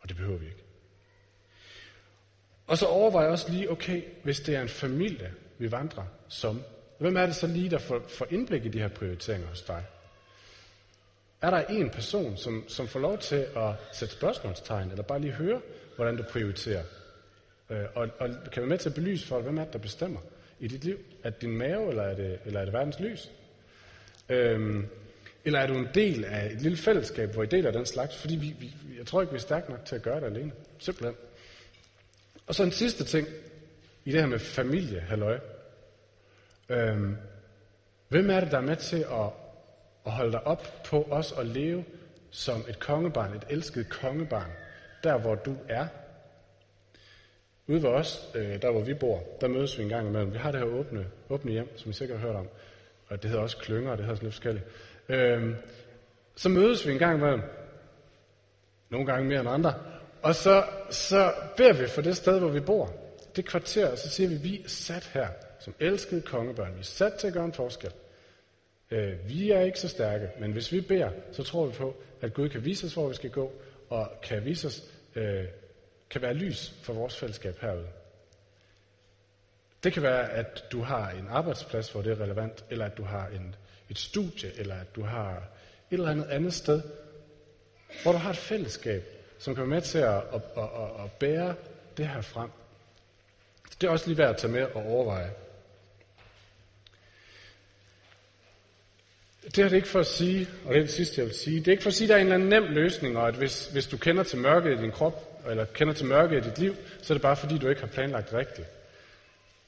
Og 0.00 0.08
det 0.08 0.16
behøver 0.16 0.38
vi 0.38 0.46
ikke. 0.46 0.64
Og 2.66 2.78
så 2.78 2.86
overvejer 2.86 3.24
jeg 3.24 3.32
også 3.32 3.52
lige, 3.52 3.70
okay, 3.70 4.02
hvis 4.22 4.40
det 4.40 4.56
er 4.56 4.62
en 4.62 4.68
familie, 4.68 5.32
vi 5.58 5.70
vandrer 5.70 6.04
som, 6.28 6.62
hvem 6.98 7.16
er 7.16 7.26
det 7.26 7.34
så 7.34 7.46
lige, 7.46 7.70
der 7.70 7.78
får, 7.78 8.02
får 8.08 8.26
indblik 8.30 8.64
i 8.64 8.68
de 8.68 8.78
her 8.78 8.88
prioriteringer 8.88 9.48
hos 9.48 9.62
dig? 9.62 9.84
Er 11.42 11.50
der 11.50 11.58
en 11.58 11.90
person, 11.90 12.36
som, 12.36 12.64
som 12.68 12.88
får 12.88 13.00
lov 13.00 13.18
til 13.18 13.46
at 13.56 13.74
sætte 13.92 14.14
spørgsmålstegn, 14.14 14.90
eller 14.90 15.02
bare 15.02 15.20
lige 15.20 15.32
høre, 15.32 15.60
hvordan 15.96 16.16
du 16.16 16.22
prioriterer? 16.22 16.84
Øh, 17.70 17.84
og, 17.94 18.08
og 18.18 18.30
kan 18.52 18.62
være 18.62 18.66
med 18.66 18.78
til 18.78 18.88
at 18.88 18.94
belyse 18.94 19.26
for, 19.26 19.40
hvem 19.40 19.58
er 19.58 19.64
det, 19.64 19.72
der 19.72 19.78
bestemmer 19.78 20.20
i 20.60 20.68
dit 20.68 20.84
liv? 20.84 20.98
Er 21.22 21.30
det 21.30 21.42
din 21.42 21.56
mave, 21.56 21.88
eller 21.88 22.02
er 22.02 22.14
det, 22.14 22.38
eller 22.44 22.60
er 22.60 22.64
det 22.64 22.72
verdens 22.72 23.00
lys? 23.00 23.30
Øhm, 24.30 24.86
eller 25.44 25.58
er 25.58 25.66
du 25.66 25.74
en 25.74 25.88
del 25.94 26.24
af 26.24 26.46
et 26.46 26.62
lille 26.62 26.76
fællesskab, 26.76 27.32
hvor 27.32 27.42
I 27.42 27.46
deler 27.46 27.70
den 27.70 27.86
slags? 27.86 28.16
Fordi 28.16 28.36
vi, 28.36 28.54
vi, 28.58 28.74
jeg 28.98 29.06
tror 29.06 29.20
ikke, 29.20 29.32
vi 29.32 29.36
er 29.36 29.40
stærke 29.40 29.70
nok 29.70 29.84
til 29.84 29.94
at 29.96 30.02
gøre 30.02 30.20
det 30.20 30.26
alene. 30.26 30.52
Simpelthen. 30.78 31.14
Og 32.46 32.54
så 32.54 32.62
en 32.62 32.72
sidste 32.72 33.04
ting 33.04 33.28
i 34.04 34.12
det 34.12 34.20
her 34.20 34.26
med 34.26 34.38
familie, 34.38 35.00
halløj. 35.00 35.38
Øhm, 36.68 37.16
hvem 38.08 38.30
er 38.30 38.40
det, 38.40 38.50
der 38.50 38.58
er 38.58 38.62
med 38.62 38.76
til 38.76 38.96
at, 38.96 39.30
at 40.06 40.12
holde 40.12 40.32
dig 40.32 40.46
op 40.46 40.82
på 40.84 41.08
os 41.10 41.34
at 41.38 41.46
leve 41.46 41.84
som 42.30 42.64
et 42.68 42.78
kongebarn, 42.78 43.34
et 43.34 43.46
elsket 43.50 43.88
kongebarn, 43.88 44.50
der 45.04 45.18
hvor 45.18 45.34
du 45.34 45.56
er? 45.68 45.86
Ude 47.66 47.82
ved 47.82 47.90
os, 47.90 48.30
øh, 48.34 48.62
der 48.62 48.70
hvor 48.70 48.80
vi 48.80 48.94
bor, 48.94 49.22
der 49.40 49.48
mødes 49.48 49.78
vi 49.78 49.82
en 49.82 49.88
gang 49.88 50.08
imellem. 50.08 50.32
Vi 50.32 50.38
har 50.38 50.50
det 50.50 50.60
her 50.60 50.66
åbne, 50.66 51.06
åbne 51.28 51.52
hjem, 51.52 51.78
som 51.78 51.90
I 51.90 51.94
sikkert 51.94 52.18
har 52.18 52.26
hørt 52.26 52.36
om. 52.36 52.48
Og 53.10 53.22
det 53.22 53.30
hedder 53.30 53.42
også 53.42 53.56
klynger, 53.56 53.90
og 53.90 53.98
det 53.98 54.04
hedder 54.04 54.16
sådan 54.16 54.26
lidt 54.26 54.34
forskelligt. 54.34 54.64
Øhm, 55.08 55.56
så 56.36 56.48
mødes 56.48 56.86
vi 56.86 56.92
en 56.92 56.98
gang 56.98 57.18
imellem. 57.18 57.42
Nogle 58.90 59.06
gange 59.06 59.28
mere 59.28 59.40
end 59.40 59.48
andre. 59.48 59.74
Og 60.22 60.34
så, 60.34 60.64
så 60.90 61.32
beder 61.56 61.72
vi 61.72 61.86
for 61.86 62.02
det 62.02 62.16
sted, 62.16 62.38
hvor 62.38 62.48
vi 62.48 62.60
bor. 62.60 62.92
Det 63.36 63.44
kvarter, 63.44 63.90
og 63.90 63.98
så 63.98 64.08
siger 64.08 64.28
vi, 64.28 64.34
vi 64.34 64.64
er 64.64 64.68
sat 64.68 65.10
her 65.14 65.28
som 65.60 65.74
elskede 65.80 66.22
kongebørn. 66.22 66.74
Vi 66.74 66.80
er 66.80 66.84
sat 66.84 67.14
til 67.14 67.26
at 67.26 67.32
gøre 67.32 67.44
en 67.44 67.52
forskel. 67.52 67.90
Øh, 68.90 69.28
vi 69.28 69.50
er 69.50 69.60
ikke 69.60 69.80
så 69.80 69.88
stærke, 69.88 70.30
men 70.40 70.52
hvis 70.52 70.72
vi 70.72 70.80
beder, 70.80 71.10
så 71.32 71.42
tror 71.42 71.66
vi 71.66 71.72
på, 71.72 72.02
at 72.20 72.34
Gud 72.34 72.48
kan 72.48 72.64
vise 72.64 72.86
os, 72.86 72.94
hvor 72.94 73.08
vi 73.08 73.14
skal 73.14 73.30
gå, 73.30 73.52
og 73.88 74.12
kan 74.22 74.44
vise 74.44 74.66
os, 74.66 74.82
øh, 75.14 75.44
kan 76.10 76.22
være 76.22 76.34
lys 76.34 76.74
for 76.82 76.92
vores 76.92 77.16
fællesskab 77.16 77.58
herude. 77.60 77.86
Det 79.84 79.92
kan 79.92 80.02
være, 80.02 80.30
at 80.30 80.64
du 80.72 80.82
har 80.82 81.10
en 81.10 81.28
arbejdsplads, 81.30 81.90
hvor 81.90 82.02
det 82.02 82.12
er 82.12 82.20
relevant, 82.20 82.64
eller 82.70 82.84
at 82.84 82.96
du 82.96 83.02
har 83.02 83.26
en, 83.26 83.54
et 83.90 83.98
studie, 83.98 84.52
eller 84.56 84.74
at 84.74 84.96
du 84.96 85.02
har 85.02 85.30
et 85.90 85.96
eller 85.96 86.10
andet 86.10 86.24
andet 86.24 86.54
sted, 86.54 86.82
hvor 88.02 88.12
du 88.12 88.18
har 88.18 88.30
et 88.30 88.36
fællesskab, 88.36 89.04
som 89.38 89.54
kan 89.54 89.60
være 89.60 89.70
med 89.70 89.82
til 89.82 89.98
at, 89.98 90.14
at, 90.14 90.42
at, 90.56 90.62
at, 90.62 91.04
at 91.04 91.12
bære 91.12 91.54
det 91.96 92.08
her 92.08 92.20
frem. 92.20 92.50
Det 93.80 93.86
er 93.86 93.90
også 93.90 94.06
lige 94.06 94.18
værd 94.18 94.30
at 94.30 94.36
tage 94.36 94.52
med 94.52 94.62
og 94.62 94.86
overveje. 94.86 95.30
Det 99.44 99.58
er 99.58 99.68
det 99.68 99.76
ikke 99.76 99.88
for 99.88 100.00
at 100.00 100.06
sige, 100.06 100.48
og 100.64 100.74
det 100.74 100.80
er 100.80 100.84
det 100.84 100.92
sidste, 100.92 101.20
jeg 101.20 101.26
vil 101.26 101.34
sige, 101.34 101.58
det 101.58 101.68
er 101.68 101.72
ikke 101.72 101.82
for 101.82 101.90
at 101.90 101.94
sige, 101.94 102.04
at 102.04 102.08
der 102.08 102.16
er 102.16 102.20
en 102.20 102.26
eller 102.32 102.34
anden 102.34 102.48
nem 102.48 102.72
løsning, 102.72 103.18
og 103.18 103.28
at 103.28 103.34
hvis, 103.34 103.66
hvis 103.66 103.86
du 103.86 103.96
kender 103.96 104.22
til 104.22 104.38
mørket 104.38 104.78
i 104.78 104.82
din 104.82 104.92
krop, 104.92 105.44
eller 105.48 105.64
kender 105.64 105.94
til 105.94 106.06
mørket 106.06 106.46
i 106.46 106.48
dit 106.48 106.58
liv, 106.58 106.76
så 107.02 107.12
er 107.12 107.14
det 107.14 107.22
bare 107.22 107.36
fordi, 107.36 107.58
du 107.58 107.68
ikke 107.68 107.80
har 107.80 107.88
planlagt 107.88 108.32
rigtigt. 108.32 108.68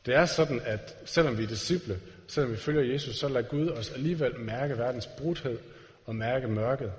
Det 0.06 0.14
er 0.14 0.26
sådan, 0.26 0.60
at 0.64 0.96
selvom 1.04 1.38
vi 1.38 1.42
er 1.42 1.48
disciple, 1.48 2.00
selvom 2.28 2.52
vi 2.52 2.56
følger 2.56 2.92
Jesus, 2.92 3.16
så 3.16 3.28
lader 3.28 3.48
Gud 3.48 3.68
os 3.68 3.90
alligevel 3.90 4.40
mærke 4.40 4.78
verdens 4.78 5.06
brudhed 5.06 5.58
og 6.06 6.16
mærke 6.16 6.48
mørket. 6.48 6.92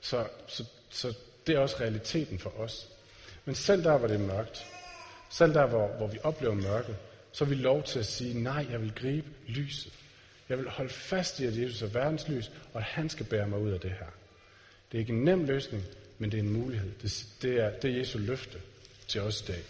Så, 0.00 0.26
så, 0.46 0.64
så 0.90 1.14
det 1.46 1.54
er 1.54 1.58
også 1.58 1.76
realiteten 1.80 2.38
for 2.38 2.60
os. 2.60 2.88
Men 3.44 3.54
selv 3.54 3.84
der, 3.84 3.98
hvor 3.98 4.08
det 4.08 4.14
er 4.14 4.26
mørkt, 4.26 4.66
selv 5.30 5.54
der, 5.54 5.66
hvor, 5.66 5.88
hvor 5.88 6.06
vi 6.06 6.18
oplever 6.22 6.54
mørket, 6.54 6.96
så 7.32 7.44
er 7.44 7.48
vi 7.48 7.54
lov 7.54 7.82
til 7.82 7.98
at 7.98 8.06
sige, 8.06 8.42
nej, 8.42 8.66
jeg 8.70 8.82
vil 8.82 8.92
gribe 8.96 9.28
lyset. 9.48 9.92
Jeg 10.48 10.58
vil 10.58 10.68
holde 10.68 10.90
fast 10.90 11.40
i, 11.40 11.44
at 11.44 11.58
Jesus 11.58 11.82
er 11.82 11.86
verdens 11.86 12.28
lys, 12.28 12.50
og 12.72 12.80
at 12.80 12.86
han 12.86 13.08
skal 13.08 13.26
bære 13.26 13.48
mig 13.48 13.58
ud 13.58 13.70
af 13.70 13.80
det 13.80 13.90
her. 13.90 14.06
Det 14.92 14.98
er 14.98 15.00
ikke 15.00 15.12
en 15.12 15.24
nem 15.24 15.44
løsning, 15.44 15.84
men 16.18 16.30
det 16.30 16.38
er 16.38 16.42
en 16.42 16.52
mulighed. 16.52 16.90
Det, 17.02 17.26
det, 17.42 17.60
er, 17.60 17.70
det 17.70 17.90
er 17.90 17.98
Jesu 17.98 18.18
løfte 18.18 18.58
til 19.08 19.20
os 19.20 19.40
i 19.40 19.44
dag. 19.44 19.62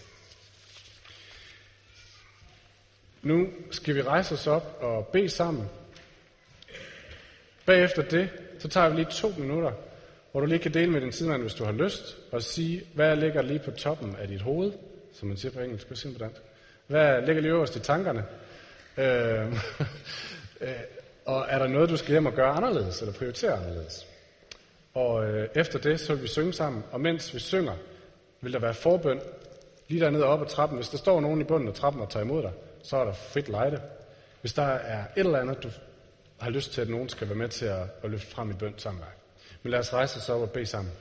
Nu 3.27 3.49
skal 3.71 3.95
vi 3.95 4.03
rejse 4.03 4.35
os 4.35 4.47
op 4.47 4.79
og 4.81 5.07
bede 5.07 5.29
sammen. 5.29 5.65
Bagefter 7.67 8.03
det, 8.03 8.29
så 8.59 8.69
tager 8.69 8.89
vi 8.89 8.97
lige 8.97 9.11
to 9.11 9.33
minutter, 9.39 9.73
hvor 10.33 10.41
du 10.41 10.47
lige 10.47 10.59
kan 10.59 10.75
dele 10.75 10.91
med 10.91 11.01
din 11.01 11.13
sidemand, 11.13 11.43
hvis 11.43 11.55
du 11.55 11.65
har 11.65 11.73
lyst, 11.73 12.17
og 12.33 12.43
sige, 12.43 12.83
hvad 12.95 13.17
ligger 13.17 13.43
lige 13.43 13.59
på 13.59 13.71
toppen 13.71 14.17
af 14.17 14.29
dit 14.29 14.41
hoved, 14.43 14.73
som 15.13 15.29
man 15.29 15.37
siger 15.37 15.53
på 15.53 15.61
engelsk, 15.61 15.87
hvad 15.87 15.97
siger 15.97 16.13
på 16.13 16.19
dansk? 16.19 16.41
Hvad 16.87 17.23
ligger 17.23 17.43
lige 17.43 17.53
øverst 17.53 17.77
i 17.77 17.81
tankerne? 17.81 18.25
Øhm, 18.97 19.53
øh, 20.61 20.69
og 21.25 21.47
er 21.49 21.59
der 21.59 21.67
noget, 21.67 21.91
du 21.91 21.97
skal 21.97 22.11
hjem 22.11 22.27
og 22.27 22.35
gøre 22.35 22.51
anderledes, 22.51 23.01
eller 23.01 23.15
prioritere 23.15 23.53
anderledes? 23.53 24.07
Og 24.95 25.25
øh, 25.25 25.49
efter 25.55 25.79
det, 25.79 26.01
så 26.01 26.15
vil 26.15 26.23
vi 26.23 26.29
synge 26.29 26.53
sammen, 26.53 26.85
og 26.93 27.01
mens 27.01 27.35
vi 27.35 27.39
synger, 27.39 27.75
vil 28.41 28.53
der 28.53 28.59
være 28.59 28.75
forbøn 28.75 29.21
lige 29.89 30.01
dernede 30.01 30.25
oppe 30.25 30.45
ad 30.45 30.51
trappen. 30.51 30.79
Hvis 30.79 30.89
der 30.89 30.99
står 30.99 31.21
nogen 31.21 31.41
i 31.41 31.45
bunden 31.45 31.69
af 31.69 31.75
trappen 31.75 32.03
og 32.03 32.11
tager 32.11 32.25
imod 32.25 32.43
dig, 32.43 32.53
så 32.87 32.97
er 32.97 33.05
der 33.05 33.13
frit 33.13 33.49
lejde. 33.49 33.81
Hvis 34.41 34.53
der 34.53 34.63
er 34.63 35.01
et 35.01 35.09
eller 35.17 35.41
andet, 35.41 35.63
du 35.63 35.71
har 36.41 36.51
lyst 36.51 36.73
til, 36.73 36.81
at 36.81 36.89
nogen 36.89 37.09
skal 37.09 37.29
være 37.29 37.39
med 37.39 37.49
til 37.49 37.67
at, 37.67 37.83
at 38.03 38.11
løfte 38.11 38.31
frem 38.31 38.51
i 38.51 38.55
bøn 38.55 38.75
sammen 38.77 38.99
med 38.99 39.07
dig. 39.07 39.15
Men 39.63 39.71
lad 39.71 39.79
os 39.79 39.93
rejse 39.93 40.19
os 40.19 40.29
op 40.29 40.41
og 40.41 40.51
bede 40.51 40.67
sammen. 40.67 40.93